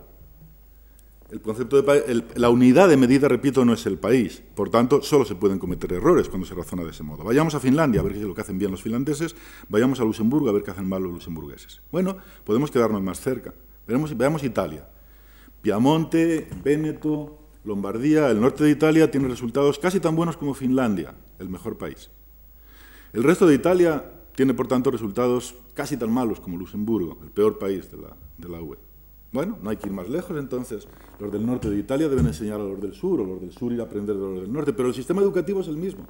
[1.29, 4.43] El concepto de la unidad de medida, repito, no es el país.
[4.53, 7.23] Por tanto, solo se pueden cometer errores cuando se razona de ese modo.
[7.23, 9.33] Vayamos a Finlandia a ver qué es lo que hacen bien los finlandeses.
[9.69, 11.81] Vayamos a Luxemburgo a ver qué hacen mal los luxemburgueses.
[11.89, 13.53] Bueno, podemos quedarnos más cerca.
[13.87, 14.85] Veamos, veamos Italia.
[15.61, 21.49] Piamonte, Véneto, Lombardía, el norte de Italia tiene resultados casi tan buenos como Finlandia, el
[21.49, 22.09] mejor país.
[23.13, 24.03] El resto de Italia
[24.35, 28.77] tiene, por tanto, resultados casi tan malos como Luxemburgo, el peor país de la, UE.
[29.31, 30.87] Bueno, no hay que ir más lejos, entonces
[31.19, 33.71] los del norte de Italia deben enseñar a los del sur, o los del sur
[33.71, 36.05] ir a aprender de los del norte, pero el sistema educativo es el mismo.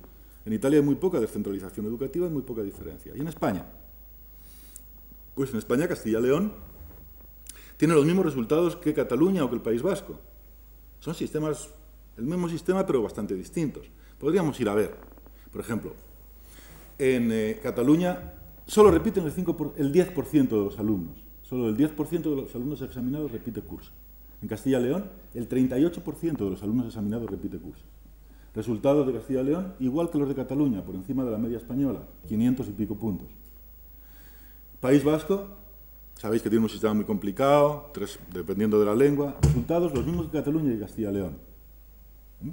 [0.46, 3.12] En Italia hay muy poca descentralización educativa y muy poca diferencia.
[3.16, 3.66] ¿Y en España?
[5.36, 6.54] Pues en España, Castilla-León
[7.82, 10.20] tiene los mismos resultados que Cataluña o que el País Vasco.
[11.00, 11.68] Son sistemas,
[12.16, 13.90] el mismo sistema, pero bastante distintos.
[14.20, 14.94] Podríamos ir a ver,
[15.52, 15.96] por ejemplo,
[17.00, 18.34] en eh, Cataluña
[18.68, 22.84] solo repiten el, 5 el 10% de los alumnos solo el 10% de los alumnos
[22.84, 23.92] examinados repite curso.
[24.44, 27.84] En Castilla y León, el 38% de los alumnos examinados repite curso.
[28.54, 31.58] Resultados de Castilla y León, igual que los de Cataluña, por encima de la media
[31.58, 33.28] española, 500 y pico puntos.
[34.80, 35.61] País Vasco,
[36.22, 39.38] sabéis que tiene un sistema muy complicado, tres, dependiendo de la lengua.
[39.42, 41.40] Resultados los mismos que Cataluña y Castilla y León.
[42.42, 42.50] ¿Mm?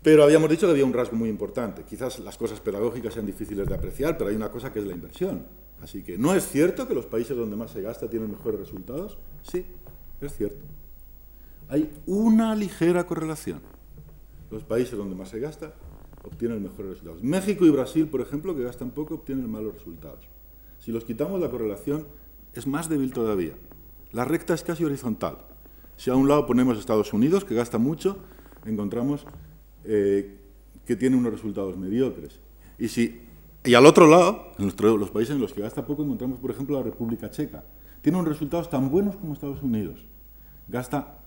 [0.00, 1.82] Pero habíamos dicho que había un rasgo muy importante.
[1.82, 4.92] Quizás las cosas pedagógicas sean difíciles de apreciar, pero hay una cosa que es la
[4.92, 5.44] inversión.
[5.82, 9.18] Así que, ¿no es cierto que los países donde más se gasta tienen mejores resultados?
[9.42, 9.66] Sí,
[10.20, 10.64] es cierto.
[11.68, 13.62] Hay una ligera correlación.
[14.48, 15.74] Los países donde más se gasta
[16.22, 17.20] obtienen mejores resultados.
[17.24, 20.28] México y Brasil, por ejemplo, que gastan poco, obtienen malos resultados.
[20.80, 22.06] Si los quitamos, la correlación
[22.54, 23.54] es más débil todavía.
[24.12, 25.38] La recta es casi horizontal.
[25.96, 28.18] Si a un lado ponemos Estados Unidos, que gasta mucho,
[28.64, 29.26] encontramos
[29.84, 30.38] eh,
[30.84, 32.40] que tiene unos resultados mediocres.
[32.78, 33.20] Y si
[33.62, 36.78] y al otro lado, en los países en los que gasta poco, encontramos, por ejemplo,
[36.78, 37.62] la República Checa.
[38.00, 40.06] Tiene unos resultados tan buenos como Estados Unidos.
[40.66, 41.18] Gasta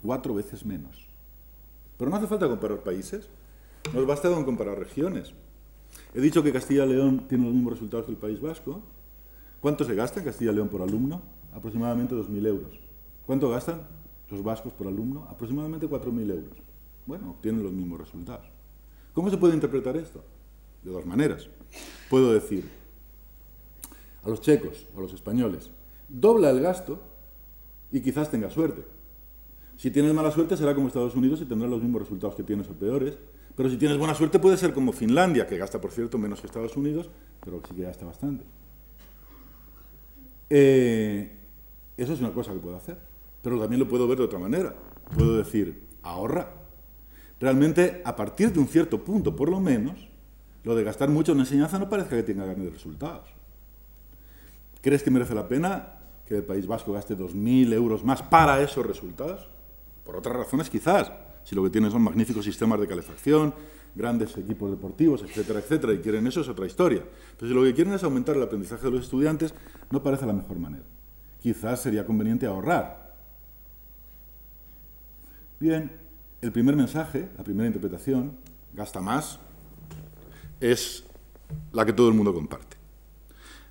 [0.00, 1.08] cuatro veces menos.
[1.96, 3.28] Pero no hace falta comparar países.
[3.92, 5.32] Nos basta con comparar regiones.
[6.14, 8.82] He dicho que Castilla y León tiene los mismos resultados que el País Vasco.
[9.60, 11.22] ¿Cuánto se gasta en Castilla y León por alumno?
[11.52, 12.80] Aproximadamente 2.000 euros.
[13.26, 13.86] ¿Cuánto gastan
[14.30, 15.26] los vascos por alumno?
[15.28, 16.58] Aproximadamente 4.000 euros.
[17.06, 18.46] Bueno, obtienen los mismos resultados.
[19.12, 20.22] ¿Cómo se puede interpretar esto?
[20.82, 21.48] de dos maneras.
[22.08, 22.68] Puedo decir
[24.22, 25.70] a los checos o a los españoles,
[26.08, 27.00] dobla el gasto
[27.90, 28.84] y quizás tenga suerte.
[29.76, 32.68] Si tienes mala suerte será como Estados Unidos y tendrá los mismos resultados que tienes
[32.68, 33.16] o peores.
[33.56, 36.46] Pero si tienes buena suerte puede ser como Finlandia, que gasta, por cierto, menos que
[36.46, 37.10] Estados Unidos,
[37.44, 38.44] pero sí que gasta bastante.
[40.50, 41.36] Eh,
[41.96, 42.98] eso es una cosa que puedo hacer.
[43.42, 44.74] Pero también lo puedo ver de otra manera.
[45.16, 46.52] Puedo decir, ahorra.
[47.40, 50.10] Realmente, a partir de un cierto punto, por lo menos,
[50.64, 53.28] lo de gastar mucho en enseñanza no parece que tenga grandes resultados.
[54.82, 55.94] ¿Crees que merece la pena
[56.26, 59.48] que el País Vasco gaste 2.000 euros más para esos resultados?
[60.04, 61.12] Por otras razones quizás,
[61.42, 63.54] Si lo que tienen son magníficos sistemas de calefacción,
[63.94, 67.04] grandes equipos deportivos, etcétera, etcétera, y quieren eso es otra historia.
[67.38, 69.54] Pero si lo que quieren es aumentar el aprendizaje de los estudiantes,
[69.90, 70.84] no parece la mejor manera.
[71.42, 73.14] Quizás sería conveniente ahorrar.
[75.58, 75.92] Bien,
[76.40, 78.38] el primer mensaje, la primera interpretación,
[78.72, 79.38] gasta más,
[80.60, 81.04] es
[81.72, 82.76] la que todo el mundo comparte.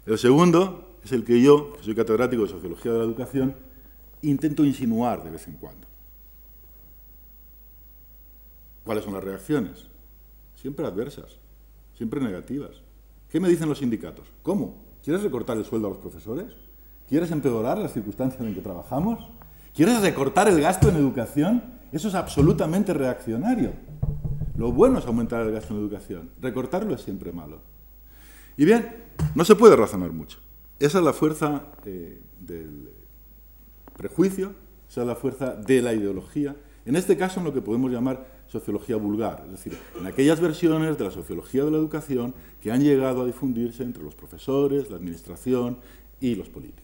[0.06, 3.56] El segundo es el que yo, que soy catedrático de Sociología de la Educación,
[4.22, 5.88] intento insinuar de vez en cuando.
[8.84, 9.89] ¿Cuáles son las reacciones?
[10.62, 11.40] Siempre adversas,
[11.94, 12.82] siempre negativas.
[13.30, 14.28] ¿Qué me dicen los sindicatos?
[14.44, 14.76] ¿Cómo?
[15.02, 16.54] ¿Quieres recortar el sueldo a los profesores?
[17.08, 19.26] ¿Quieres empeorar las circunstancias en que trabajamos?
[19.74, 21.64] ¿Quieres recortar el gasto en educación?
[21.94, 23.72] Eso es absolutamente reaccionario.
[24.58, 26.32] Lo bueno es aumentar el gasto en educación.
[26.42, 27.62] Recortarlo es siempre malo.
[28.58, 29.06] Y bien,
[29.36, 30.40] no se puede razonar mucho.
[30.78, 32.92] Esa es la fuerza eh, del
[33.96, 34.54] prejuicio,
[34.90, 36.58] esa es la fuerza de la ideología.
[36.86, 40.98] En este caso, en lo que podemos llamar sociología vulgar, es decir, en aquellas versiones
[40.98, 44.98] de la sociología de la educación que han llegado a difundirse entre los profesores, la
[44.98, 45.78] administración
[46.20, 46.84] y los políticos.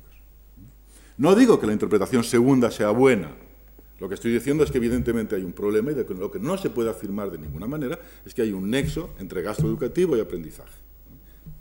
[1.18, 3.32] No digo que la interpretación segunda sea buena,
[4.00, 6.40] lo que estoy diciendo es que evidentemente hay un problema y de que lo que
[6.40, 10.18] no se puede afirmar de ninguna manera es que hay un nexo entre gasto educativo
[10.18, 10.74] y aprendizaje.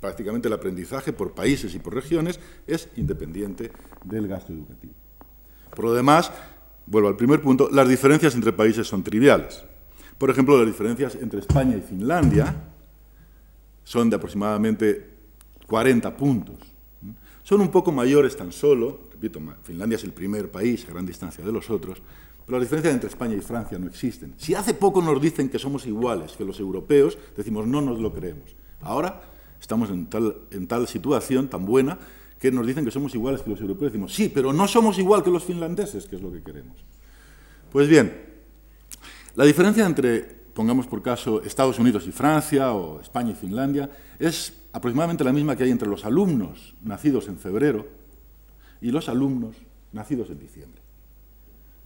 [0.01, 3.70] Prácticamente el aprendizaje por países y por regiones es independiente
[4.02, 4.94] del gasto educativo.
[5.74, 6.32] Por lo demás,
[6.86, 9.64] vuelvo al primer punto, las diferencias entre países son triviales.
[10.19, 12.55] Por ejemplo, las diferencias entre España y Finlandia
[13.82, 15.11] son de aproximadamente
[15.66, 16.57] 40 puntos.
[17.43, 21.45] Son un poco mayores tan solo, repito, Finlandia es el primer país a gran distancia
[21.45, 22.01] de los otros,
[22.47, 24.35] pero las diferencias entre España y Francia no existen.
[24.39, 28.12] Si hace poco nos dicen que somos iguales que los europeos, decimos no nos lo
[28.12, 28.57] creemos.
[28.81, 29.23] Ahora
[29.61, 31.99] estamos en tal, en tal situación tan buena
[32.39, 35.23] que nos dicen que somos iguales que los europeos, decimos sí, pero no somos igual
[35.23, 36.77] que los finlandeses, que es lo que queremos.
[37.73, 38.34] Pues bien,
[39.36, 40.23] la diferencia entre,
[40.55, 45.56] pongamos por caso, Estados Unidos y Francia o España y Finlandia es aproximadamente la misma
[45.56, 47.86] que hay entre los alumnos nacidos en febrero
[48.81, 49.56] y los alumnos
[49.93, 50.81] nacidos en diciembre.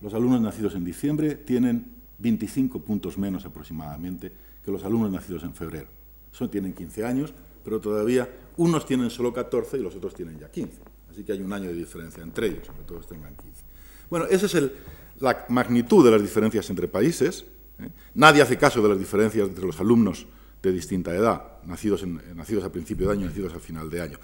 [0.00, 1.86] Los alumnos nacidos en diciembre tienen
[2.18, 4.32] 25 puntos menos aproximadamente
[4.64, 5.88] que los alumnos nacidos en febrero.
[6.32, 7.32] Eso tienen 15 años,
[7.64, 10.82] pero todavía unos tienen solo 14 y los otros tienen ya 15.
[11.10, 13.62] Así que hay un año de diferencia entre ellos, aunque todos tengan 15.
[14.10, 14.72] Bueno, esa es el,
[15.20, 17.44] la magnitud de las diferencias entre países.
[17.80, 17.88] ¿eh?
[18.14, 20.26] Nadie hace caso de las diferencias entre los alumnos
[20.62, 22.04] de distinta edad, nacidos,
[22.34, 24.18] nacidos a principio de año nacidos a final de año.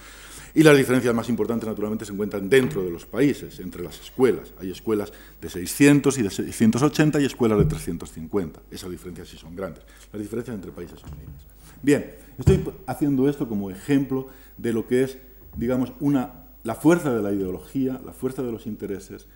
[0.56, 4.54] Y las diferencias más importantes, naturalmente, se encuentran dentro de los países, entre las escuelas.
[4.60, 8.60] Hay escuelas de 600 y de 680 y escuelas de 350.
[8.70, 9.82] Esas diferencias sí son grandes.
[10.12, 11.42] Las diferencias entre países son mínimas.
[11.82, 15.18] Bien, estoy haciendo esto como ejemplo de lo que es,
[15.56, 19.26] digamos, una, la fuerza de la ideología, la fuerza de los intereses,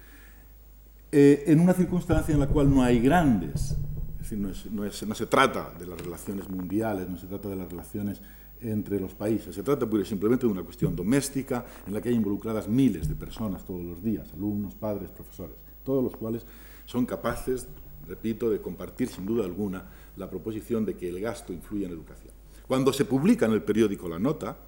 [1.10, 3.76] eh, en una circunstancia en la cual no hay grandes,
[4.20, 4.38] es decir,
[4.70, 8.20] no, se trata de las relaciones mundiales, no se trata de las relaciones
[8.60, 12.68] entre los países, se trata simplemente de una cuestión doméstica en la que hay involucradas
[12.68, 16.44] miles de personas todos los días, alumnos, padres, profesores, todos los cuales
[16.84, 17.68] son capaces,
[18.06, 19.84] repito, de compartir sin duda alguna
[20.16, 22.34] la proposición de que el gasto influye en la educación.
[22.66, 24.58] Cuando se publica en el periódico la nota,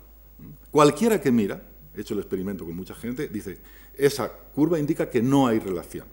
[0.71, 1.63] cualquiera que mira,
[1.95, 3.59] he hecho el experimento con mucha gente, dice,
[3.95, 6.07] esa curva indica que no hay relación.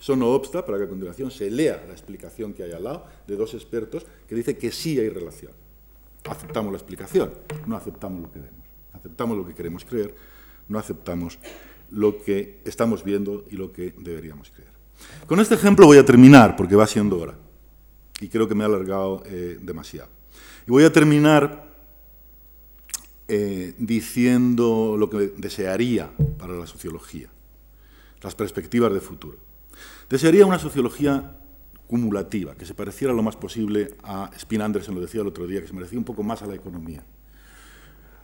[0.00, 3.04] Eso no obsta para que a continuación se lea la explicación que hay al lado
[3.26, 5.52] de dos expertos que dice que sí hay relación.
[6.24, 7.32] Aceptamos la explicación,
[7.66, 8.66] no aceptamos lo que vemos.
[8.94, 10.14] Aceptamos lo que queremos creer,
[10.68, 11.38] no aceptamos
[11.90, 14.70] lo que estamos viendo y lo que deberíamos creer.
[15.26, 17.36] Con este ejemplo voy a terminar porque va siendo hora
[18.20, 20.08] y creo que me he alargado eh, demasiado.
[20.66, 21.74] Y voy a terminar
[23.28, 27.28] eh, diciendo lo que desearía para la sociología,
[28.22, 29.49] las perspectivas de futuro.
[30.10, 31.36] Desearía una sociología
[31.86, 35.60] cumulativa, que se pareciera lo más posible a Spin Anderson, lo decía el otro día,
[35.60, 37.04] que se parecía un poco más a la economía.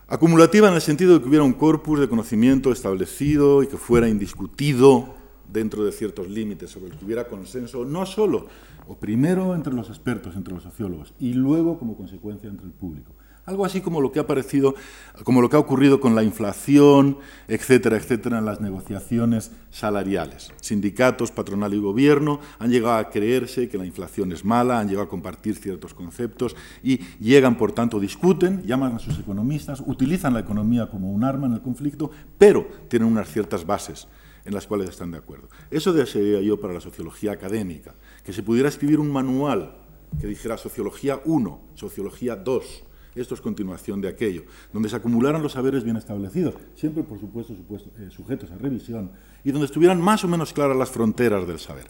[0.09, 4.09] Acumulativa en el sentido de que hubiera un corpus de conocimiento establecido y que fuera
[4.09, 5.15] indiscutido
[5.49, 8.49] dentro de ciertos límites, sobre el que hubiera consenso, no solo,
[8.89, 13.16] o primero entre los expertos, entre los sociólogos, y luego como consecuencia entre el público.
[13.47, 14.75] Algo así como lo que ha parecido,
[15.23, 20.53] como lo que ha ocurrido con la inflación, etcétera, etcétera, en las negociaciones salariales.
[20.61, 25.07] Sindicatos, patronal y gobierno han llegado a creerse que la inflación es mala, han llegado
[25.07, 30.41] a compartir ciertos conceptos y llegan, por tanto, discuten, llaman a sus economistas, utilizan la
[30.41, 34.09] economía como un arma en el conflicto, pero tienen unas ciertas bases
[34.45, 35.49] en las cuales están de acuerdo.
[35.71, 37.95] Eso desearía yo para la sociología académica,
[38.25, 39.77] que se pudiera escribir un manual
[40.21, 42.83] que dijera sociología 1, sociología 2,
[43.21, 47.55] esto es continuación de aquello, donde se acumularan los saberes bien establecidos, siempre, por supuesto,
[47.99, 49.11] eh, sujetos a revisión,
[49.45, 51.87] y donde estuvieran más o menos claras las fronteras del saber.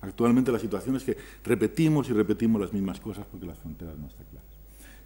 [0.00, 4.06] Actualmente la situación es que repetimos y repetimos las mismas cosas porque las fronteras no
[4.06, 4.48] están claras.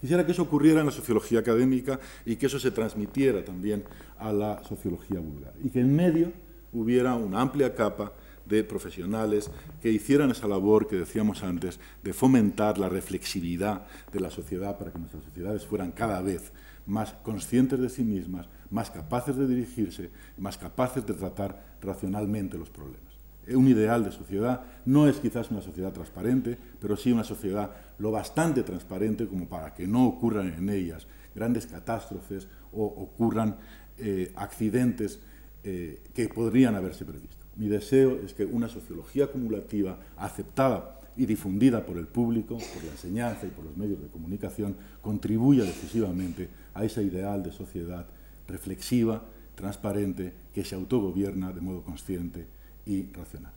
[0.01, 3.85] Quisiera que eso ocurriera en la sociología académica y que eso se transmitiera también
[4.19, 5.55] a la sociología vulgar.
[5.63, 6.33] Y que en medio
[6.73, 8.13] hubiera una amplia capa
[8.47, 9.51] de profesionales
[9.81, 14.93] que hicieran esa labor que decíamos antes de fomentar la reflexividad de la sociedad para
[14.93, 16.53] que nuestras sociedades fueran cada vez
[16.87, 22.71] más conscientes de sí mismas, más capaces de dirigirse, más capaces de tratar racionalmente los
[22.71, 23.13] problemas.
[23.49, 28.13] Un ideal de sociedad no es quizás una sociedad transparente, pero sí una sociedad lo
[28.13, 33.57] bastante transparente como para que no ocurran en ellas grandes catástrofes o ocurran
[33.99, 35.21] eh, accidentes
[35.65, 37.42] eh, que podrían haberse previsto.
[37.57, 42.93] Mi deseo es que una sociología acumulativa aceptada y difundida por el público, por la
[42.93, 48.07] enseñanza y por los medios de comunicación, contribuya decisivamente a ese ideal de sociedad
[48.49, 49.23] reflexiva,
[49.55, 52.47] transparente, que se autogobierna de modo consciente
[52.87, 53.53] y racional.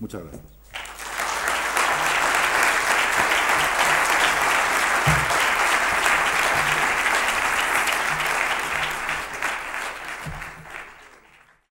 [0.00, 0.63] Muchas gracias.